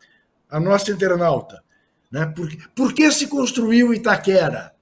[0.49, 1.63] a nossa internauta,
[2.11, 2.25] né?
[2.27, 4.73] por, por que se construiu Itaquera?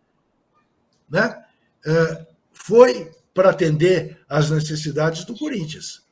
[1.09, 1.43] Né?
[1.87, 6.03] Uh, foi para atender às necessidades do Corinthians.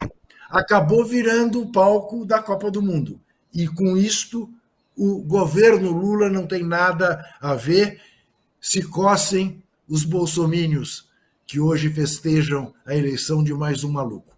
[0.48, 3.20] Acabou virando o palco da Copa do Mundo.
[3.54, 4.50] E com isto,
[4.96, 8.00] o governo Lula não tem nada a ver.
[8.60, 11.08] Se cossem os bolsomínios
[11.46, 14.29] que hoje festejam a eleição de mais um maluco.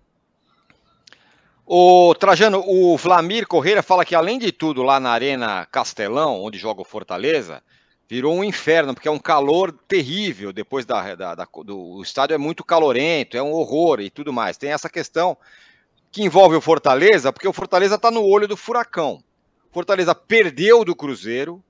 [1.65, 6.59] O Trajano, o Vlamir Correia fala que, além de tudo, lá na Arena Castelão, onde
[6.59, 7.63] joga o Fortaleza,
[8.09, 12.35] virou um inferno, porque é um calor terrível depois da, da, da do o estádio
[12.35, 14.57] é muito calorento, é um horror e tudo mais.
[14.59, 15.37] Tem essa questão
[16.11, 19.23] que envolve o Fortaleza, porque o Fortaleza está no olho do furacão.
[19.71, 21.63] Fortaleza perdeu do Cruzeiro,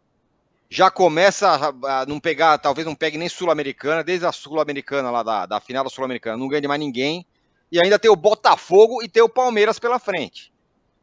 [0.69, 5.47] já começa a, não pegar, talvez não pegue nem Sul-Americana, desde a Sul-Americana lá da,
[5.47, 7.25] da final da Sul-Americana, não ganha de mais ninguém.
[7.73, 10.53] E ainda tem o Botafogo e tem o Palmeiras pela frente.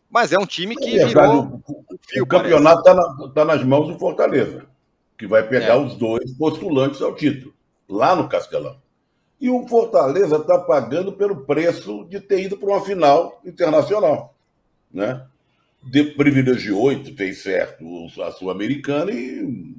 [0.10, 1.62] Mas é um time que é, virou.
[1.68, 4.70] O, o, o campeonato está na, tá nas mãos do Fortaleza
[5.20, 5.78] que vai pegar é.
[5.78, 7.54] os dois postulantes ao título,
[7.90, 8.78] lá no Castelão.
[9.40, 14.34] E o Fortaleza está pagando pelo preço de ter ido para uma final internacional.
[14.92, 15.22] Né?
[15.84, 17.86] De, privilegiou e fez certo
[18.24, 19.76] a Sul-Americana e,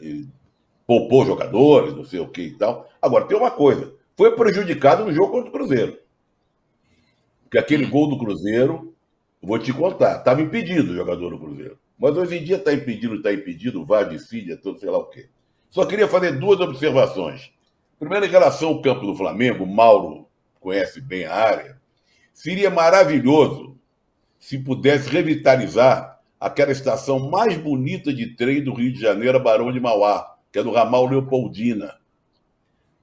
[0.00, 0.26] e
[0.84, 2.88] poupou jogadores, não sei o que e tal.
[3.00, 5.98] Agora, tem uma coisa: foi prejudicado no jogo contra o Cruzeiro.
[7.52, 8.96] Porque aquele gol do Cruzeiro,
[9.42, 11.78] vou te contar, estava impedido o jogador do Cruzeiro.
[11.98, 15.04] Mas hoje em dia está impedido, está impedido, vai de filha, tudo sei lá o
[15.04, 15.28] quê.
[15.68, 17.52] Só queria fazer duas observações.
[17.98, 20.26] Primeiro, em relação ao campo do Flamengo, Mauro
[20.60, 21.78] conhece bem a área.
[22.32, 23.76] Seria maravilhoso
[24.38, 29.78] se pudesse revitalizar aquela estação mais bonita de trem do Rio de Janeiro, Barão de
[29.78, 31.98] Mauá, que é do ramal Leopoldina.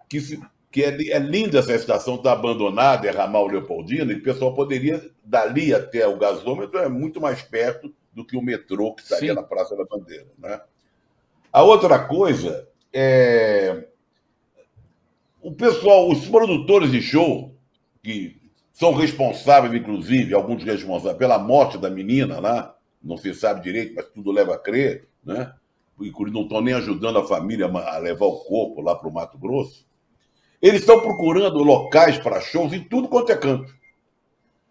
[0.10, 0.42] Que, se,
[0.72, 5.10] que é, é, linda essa estação, está abandonada, é ramal Leopoldina, e o pessoal poderia,
[5.24, 9.36] dali até o gasômetro, é muito mais perto do que o metrô que estaria Sim.
[9.36, 10.28] na Praça da Bandeira.
[10.38, 10.62] Né?
[11.52, 13.88] A outra coisa é.
[15.42, 17.56] O pessoal, os produtores de show,
[18.04, 18.40] que
[18.74, 24.06] são responsáveis, inclusive, alguns responsáveis pela morte da menina lá, não se sabe direito, mas
[24.10, 25.54] tudo leva a crer, né?
[25.98, 29.89] Não estão nem ajudando a família a levar o corpo lá para o Mato Grosso.
[30.62, 33.74] Eles estão procurando locais para shows em tudo quanto é canto.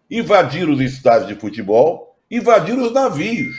[0.09, 3.55] Invadir os estádios de futebol, invadiram os navios.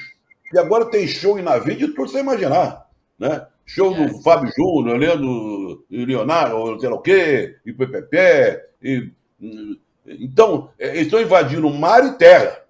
[0.52, 2.88] E agora tem show em navio de tudo sem imaginar.
[3.18, 3.46] Né?
[3.64, 4.22] Show do é.
[4.22, 8.64] Fábio Júnior, Leandro Leonardo, sei lá o quê, e PPP.
[8.82, 9.10] E...
[10.06, 12.64] Então, é, eles estão invadindo mar e terra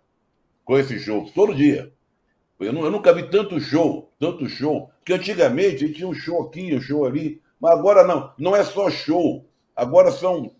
[0.64, 1.90] com esses shows, todo dia.
[2.58, 4.90] Eu, eu, nunca vi tanto show, tanto show.
[4.98, 7.40] Porque antigamente tinha um show aqui, um show ali.
[7.58, 9.46] Mas agora não, não é só show.
[9.80, 10.50] Agora são.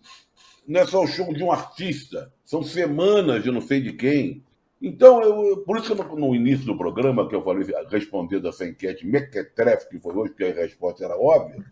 [0.67, 2.33] Não é só o show de um artista.
[2.43, 4.43] São semanas de não sei de quem.
[4.81, 9.05] Então, eu, por isso que no, início do programa, que eu falei, respondendo essa enquete
[9.05, 11.63] mequetrefe, que foi hoje, porque a resposta era óbvia,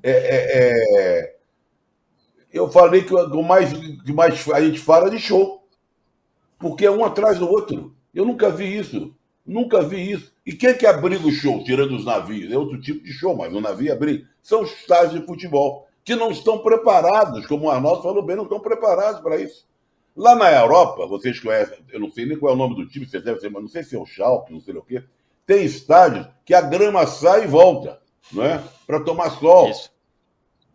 [0.00, 1.36] é, é, é,
[2.52, 5.66] eu falei que o mais, que mais a gente fala de show,
[6.56, 7.96] porque é um atrás do outro.
[8.14, 9.12] Eu nunca vi isso,
[9.44, 10.32] nunca vi isso.
[10.46, 12.52] E quem que abriga o show, tirando os navios?
[12.52, 14.28] É outro tipo de show, mas o navio abriga.
[14.40, 18.44] São os estádios de futebol, que não estão preparados, como o Arnaldo falou bem, não
[18.44, 19.68] estão preparados para isso.
[20.16, 23.06] Lá na Europa, vocês conhecem, eu não sei nem qual é o nome do time,
[23.06, 25.04] vocês devem ser, mas não sei se é o Schalke, não sei o quê.
[25.44, 28.00] Tem estádios que a grama sai e volta,
[28.32, 28.64] não é?
[28.86, 29.68] Para tomar sol.
[29.68, 29.92] Isso.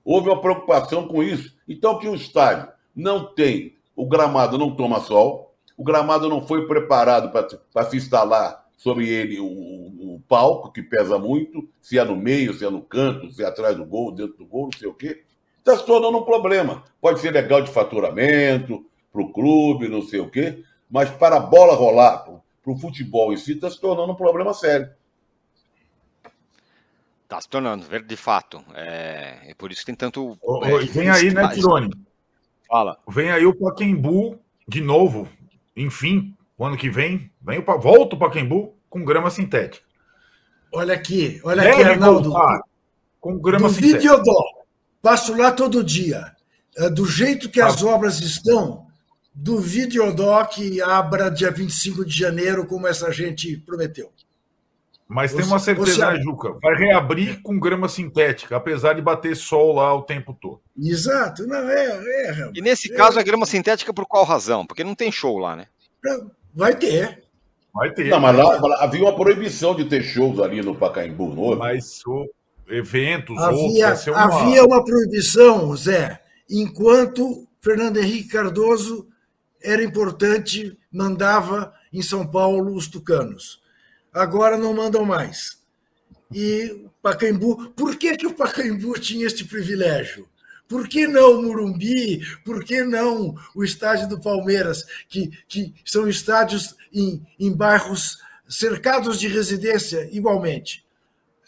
[0.06, 1.58] Houve uma preocupação com isso.
[1.68, 6.68] Então, que o estádio não tem, o gramado não toma sol, o gramado não foi
[6.68, 9.48] preparado para se instalar sobre ele o,
[10.28, 13.76] palco, que pesa muito, se é no meio, se é no canto, se é atrás
[13.76, 15.24] do gol, dentro do gol, não sei o quê.
[15.60, 16.84] Está se tornando um problema.
[17.00, 21.40] Pode ser legal de faturamento, para o clube, não sei o quê, mas para a
[21.40, 24.90] bola rolar, para o futebol em si, está se tornando um problema sério.
[27.24, 28.64] Está se tornando, de fato.
[28.74, 30.38] É, é por isso que tem tanto.
[30.64, 31.92] é, vem aí, né, Tirone?
[32.68, 32.98] Fala.
[33.08, 35.28] Vem aí o Paquembu de novo,
[35.76, 37.32] enfim, o ano que vem.
[37.42, 39.86] Vem o, volta o Paquembu com grama sintética.
[40.74, 42.34] Olha aqui, olha Deve aqui, Arnaldo.
[43.20, 44.00] Com grama do sintética.
[44.00, 44.44] Videodó.
[45.02, 46.34] Passo lá todo dia.
[46.76, 48.88] É, do jeito que as obras estão,
[49.34, 54.12] do Videodoc abra dia 25 de janeiro, como essa gente prometeu.
[55.08, 56.06] Mas você, tem uma certeza, você...
[56.06, 56.54] né, Juca?
[56.62, 60.60] Vai reabrir com grama sintética, apesar de bater sol lá o tempo todo.
[60.76, 61.46] Exato.
[61.46, 64.66] Não, é, é, e nesse é, caso, é grama sintética por qual razão?
[64.66, 65.68] Porque não tem show lá, né?
[66.56, 67.23] Vai ter.
[67.74, 68.10] Vai ter.
[68.10, 71.56] Não, mas lá, lá havia uma proibição de ter shows ali no Pacaembu Novo.
[71.56, 72.30] Mas o,
[72.70, 74.42] eventos, havia, outros, uma...
[74.42, 79.08] havia uma proibição, Zé, enquanto Fernando Henrique Cardoso
[79.62, 83.62] era importante, mandava em São Paulo os tucanos.
[84.14, 85.58] Agora não mandam mais.
[86.32, 90.28] E Pacaembu, por que, que o Pacaembu tinha este privilégio?
[90.68, 92.22] Por que não o Murumbi?
[92.44, 99.20] Por que não o estádio do Palmeiras, que, que são estádios em, em bairros cercados
[99.20, 100.86] de residência igualmente?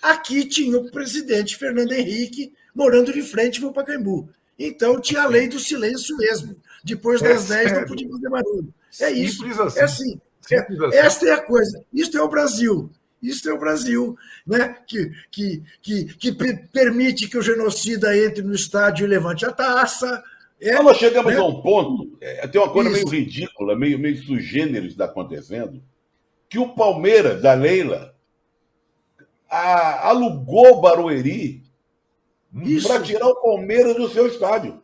[0.02, 4.30] Aqui tinha o presidente Fernando Henrique morando de frente para o Pacaembu.
[4.58, 6.56] Então tinha a lei do silêncio mesmo.
[6.84, 8.74] Depois das é 10 não podia fazer barulho.
[9.02, 9.46] É isso.
[9.46, 9.80] Assim.
[9.80, 10.22] É assim.
[10.52, 10.98] É, assim.
[10.98, 11.84] esta é a coisa.
[11.92, 12.92] Isto é o Brasil.
[13.30, 14.78] Isto é o Brasil, né?
[14.88, 16.32] que, que, que, que
[16.72, 20.24] permite que o genocida entre no estádio e levante a taça.
[20.60, 21.40] É, nós chegamos né?
[21.40, 23.10] a um ponto, é, tem uma coisa Isso.
[23.10, 25.82] meio ridícula, meio, meio sugênero está acontecendo,
[26.50, 28.16] que o Palmeiras, da Leila,
[29.50, 31.64] a, alugou Barueri
[32.84, 34.82] para tirar o Palmeiras do seu estádio.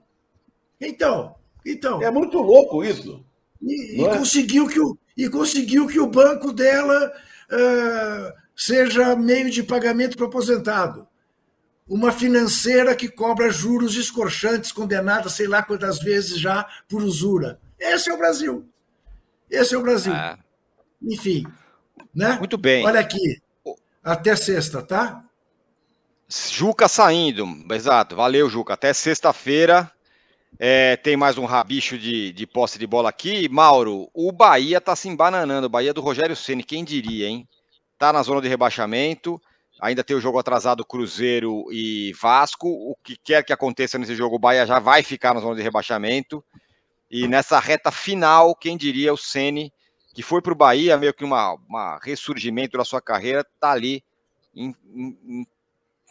[0.79, 1.35] Então,
[1.65, 2.01] então.
[2.01, 3.23] É muito louco isso.
[3.61, 4.17] E, e é?
[4.17, 7.11] conseguiu, que o, e conseguiu que o banco dela
[8.55, 11.07] seja meio de pagamento para aposentado.
[11.87, 17.59] Uma financeira que cobra juros escorchantes, condenada sei lá quantas vezes já por usura.
[17.77, 18.69] Esse é o Brasil.
[19.49, 20.13] Esse é o Brasil.
[20.13, 20.39] Ah.
[21.01, 21.45] Enfim.
[22.13, 22.37] Né?
[22.37, 22.85] Muito bem.
[22.85, 23.41] Olha aqui.
[24.03, 25.23] Até sexta, tá?
[26.29, 27.45] Juca saindo.
[27.73, 28.15] Exato.
[28.15, 28.73] Valeu, Juca.
[28.73, 29.91] Até sexta-feira.
[30.63, 33.49] É, tem mais um rabicho de, de posse de bola aqui.
[33.49, 35.65] Mauro, o Bahia tá se embananando.
[35.65, 37.49] O Bahia do Rogério Ceni, quem diria, hein?
[37.97, 39.41] Tá na zona de rebaixamento.
[39.81, 42.67] Ainda tem o jogo atrasado Cruzeiro e Vasco.
[42.67, 45.63] O que quer que aconteça nesse jogo, o Bahia já vai ficar na zona de
[45.63, 46.45] rebaixamento.
[47.09, 49.73] E nessa reta final, quem diria o Ceni,
[50.13, 54.03] que foi para o Bahia, meio que uma, uma ressurgimento da sua carreira, tá ali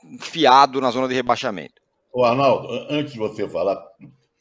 [0.03, 1.81] enfiado na zona de rebaixamento.
[2.13, 3.81] O Arnaldo, antes de você falar,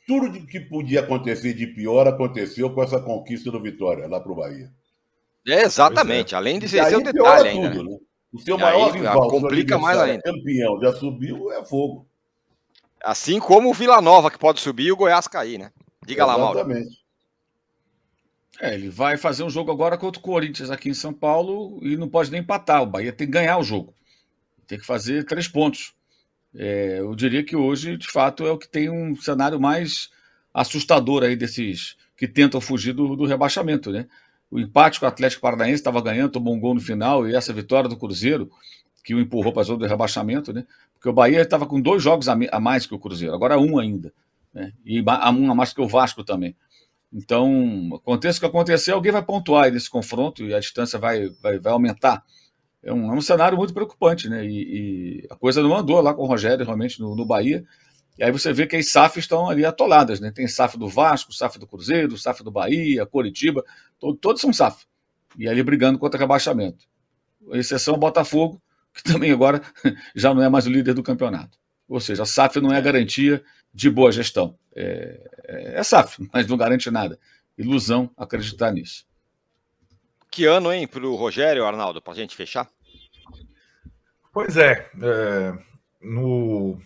[0.09, 4.35] tudo que podia acontecer de pior aconteceu com essa conquista do Vitória lá para o
[4.35, 4.71] Bahia.
[5.47, 6.37] É, exatamente, é.
[6.39, 7.69] além de ser o detalhe ainda.
[7.69, 7.97] Tudo, né?
[8.33, 10.23] O seu maior aí, rival, complica mais ainda.
[10.23, 12.07] campeão, já subiu, é fogo.
[13.03, 15.71] Assim como o Vila Nova, que pode subir, e o Goiás cair, né?
[16.03, 16.39] Diga exatamente.
[16.39, 16.59] lá, Mauro.
[16.59, 16.99] Exatamente.
[18.59, 21.95] É, ele vai fazer um jogo agora contra o Corinthians aqui em São Paulo e
[21.95, 22.81] não pode nem empatar.
[22.81, 23.93] O Bahia tem que ganhar o jogo.
[24.65, 25.93] Tem que fazer três pontos.
[26.55, 30.09] É, eu diria que hoje, de fato, é o que tem um cenário mais
[30.53, 34.07] assustador aí desses que tentam fugir do, do rebaixamento, né?
[34.51, 37.53] O empate com o Atlético Paranaense estava ganhando, tomou um gol no final, e essa
[37.53, 38.49] vitória do Cruzeiro,
[39.03, 40.65] que o empurrou para a zona do rebaixamento, né?
[40.93, 44.11] Porque o Bahia estava com dois jogos a, mais que o Cruzeiro, agora um ainda.
[44.53, 44.73] Né?
[44.83, 46.55] E um a mais que o Vasco também.
[47.11, 51.57] Então, aconteça o que acontecer, alguém vai pontuar nesse confronto e a distância vai, vai,
[51.57, 52.23] vai aumentar
[52.81, 54.45] é um, é um cenário muito preocupante, né?
[54.45, 57.65] E, e, a coisa não andou lá com o Rogério, realmente, no, no Bahia.
[58.17, 60.31] E aí você vê que as SAF estão ali atoladas, né?
[60.31, 63.63] Tem SAF do Vasco, SAF do Cruzeiro, SAF do Bahia, Coritiba,
[63.97, 64.85] todo, todos são SAF.
[65.37, 66.85] E ali brigando contra rebaixamento.
[67.51, 68.61] Exceção o Botafogo,
[68.93, 69.61] que também agora
[70.15, 71.57] já não é mais o líder do campeonato.
[71.87, 74.57] Ou seja, a SAF não é garantia de boa gestão.
[74.75, 77.19] É, é, é SAF, mas não garante nada.
[77.57, 79.05] Ilusão acreditar nisso.
[80.31, 82.69] Que ano, hein, para o Rogério, Arnaldo, para a gente fechar?
[84.31, 85.53] Pois é, é,
[86.01, 86.79] no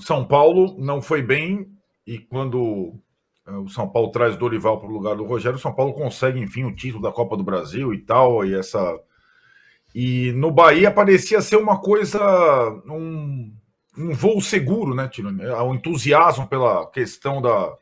[0.00, 1.70] São Paulo não foi bem
[2.04, 2.94] e quando
[3.46, 6.40] é, o São Paulo traz Dorival para o lugar do Rogério, o São Paulo consegue,
[6.40, 8.98] enfim, o título da Copa do Brasil e tal, e essa...
[9.94, 12.20] E no Bahia parecia ser uma coisa,
[12.86, 13.54] um,
[13.96, 15.46] um voo seguro, né, Tirone?
[15.46, 17.74] O entusiasmo pela questão da,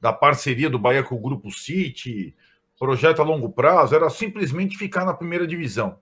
[0.00, 2.34] da parceria do Bahia com o Grupo City,
[2.84, 5.98] projeto a longo prazo era simplesmente ficar na primeira divisão.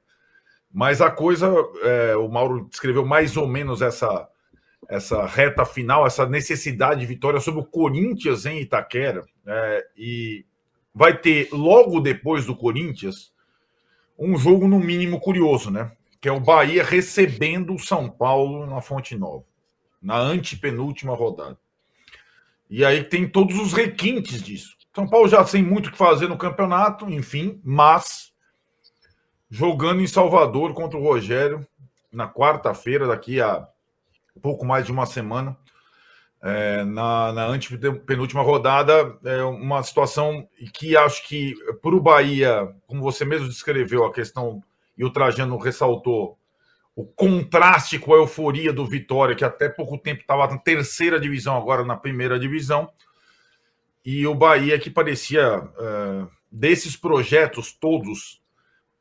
[0.72, 1.48] Mas a coisa,
[1.82, 4.28] é, o Mauro descreveu mais ou menos essa,
[4.88, 9.24] essa reta final, essa necessidade de vitória sobre o Corinthians em Itaquera.
[9.46, 10.44] É, e
[10.92, 13.32] vai ter, logo depois do Corinthians,
[14.18, 15.92] um jogo no mínimo curioso, né?
[16.20, 19.44] Que é o Bahia recebendo o São Paulo na Fonte Nova,
[20.00, 21.58] na antepenúltima rodada.
[22.68, 24.81] E aí tem todos os requintes disso.
[24.94, 28.30] São Paulo já tem muito o que fazer no campeonato, enfim, mas
[29.48, 31.66] jogando em Salvador contra o Rogério
[32.12, 33.66] na quarta-feira, daqui a
[34.42, 35.56] pouco mais de uma semana,
[36.42, 43.00] é, na, na antepenúltima rodada, é uma situação que acho que para o Bahia, como
[43.00, 44.62] você mesmo descreveu, a questão,
[44.98, 46.38] e o Trajano ressaltou,
[46.94, 51.56] o contraste com a euforia do Vitória, que até pouco tempo estava na terceira divisão,
[51.56, 52.90] agora na primeira divisão
[54.04, 58.42] e o Bahia que parecia uh, desses projetos todos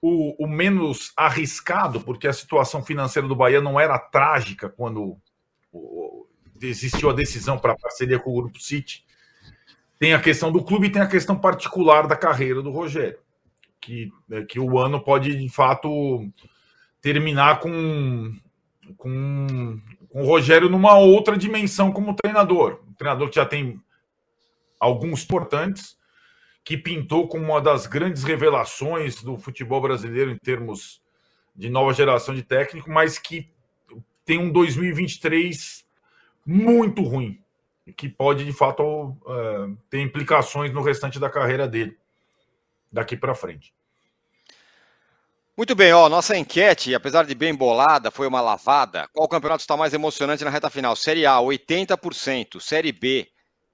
[0.01, 5.17] o, o, menos arriscado, porque a situação financeira do Bahia não era trágica quando
[5.71, 6.25] o,
[6.61, 9.03] existiu a decisão para parceria com o Grupo City.
[9.99, 13.19] tem a questão do clube e tem a questão particular da carreira do Rogério,
[13.79, 16.27] que, né, que o ano pode de fato
[16.99, 18.33] terminar com,
[18.97, 19.79] com,
[20.09, 22.79] com o Rogério numa outra dimensão como treinador.
[22.87, 23.79] Um treinador que já tem
[24.81, 25.95] alguns importantes,
[26.63, 31.01] que pintou como uma das grandes revelações do futebol brasileiro em termos
[31.55, 33.49] de nova geração de técnico, mas que
[34.25, 35.85] tem um 2023
[36.45, 37.39] muito ruim,
[37.95, 41.97] que pode de fato uh, ter implicações no restante da carreira dele
[42.91, 43.73] daqui para frente.
[45.55, 49.07] Muito bem, ó, nossa enquete, apesar de bem bolada, foi uma lavada.
[49.13, 50.95] Qual campeonato está mais emocionante na reta final?
[50.95, 53.27] Série A, 80%, Série B,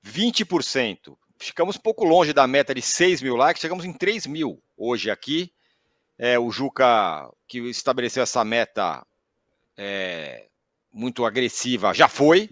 [0.08, 1.16] 20%.
[1.40, 5.12] Ficamos um pouco longe da meta de 6 mil likes, chegamos em 3 mil hoje
[5.12, 5.52] aqui.
[6.18, 9.06] É, o Juca, que estabeleceu essa meta
[9.78, 10.46] é,
[10.92, 12.50] muito agressiva, já foi.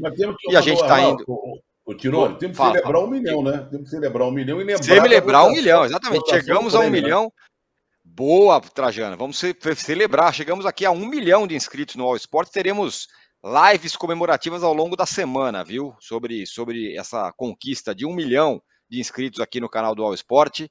[0.48, 1.26] e a gente está indo.
[1.84, 3.06] O, Tirone, temos que fala, celebrar fala.
[3.06, 3.68] um milhão, né?
[3.70, 4.84] Temos que celebrar um milhão e lembrar.
[4.84, 6.30] Celebrar um milhão, exatamente.
[6.30, 7.32] Chegamos a um milhão.
[8.04, 9.16] Boa, Trajana.
[9.16, 9.40] Vamos
[9.78, 10.34] celebrar.
[10.34, 12.50] Chegamos aqui a um milhão de inscritos no All Sport.
[12.50, 13.08] Teremos
[13.46, 15.96] lives comemorativas ao longo da semana, viu?
[16.00, 20.68] Sobre, sobre essa conquista de um milhão de inscritos aqui no canal do All Sport.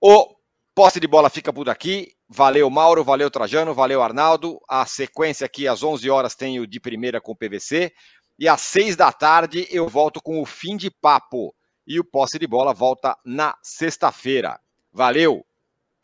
[0.00, 0.34] O
[0.74, 2.12] posse de bola fica por aqui.
[2.26, 3.04] Valeu, Mauro.
[3.04, 3.74] Valeu, Trajano.
[3.74, 4.58] Valeu, Arnaldo.
[4.66, 7.92] A sequência aqui às 11 horas tem o de primeira com o PVC.
[8.38, 11.54] E às 6 da tarde eu volto com o fim de papo.
[11.86, 14.58] E o posse de bola volta na sexta-feira.
[14.90, 15.44] Valeu.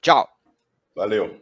[0.03, 0.29] Tchau.
[0.95, 1.41] Valeu.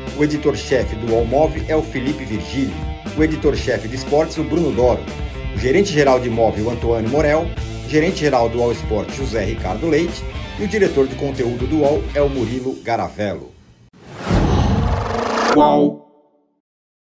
[0.17, 2.73] O editor-chefe do Allmove é o Felipe Virgílio.
[3.17, 5.01] O editor-chefe de esportes, o Bruno Doro.
[5.55, 7.47] O gerente-geral de imóvel, Antônio Morel.
[7.87, 10.23] Gerente-geral do All Sport, José Ricardo Leite.
[10.59, 13.51] E o diretor de conteúdo do UOL é o Murilo Garavello.
[15.53, 16.10] Qual?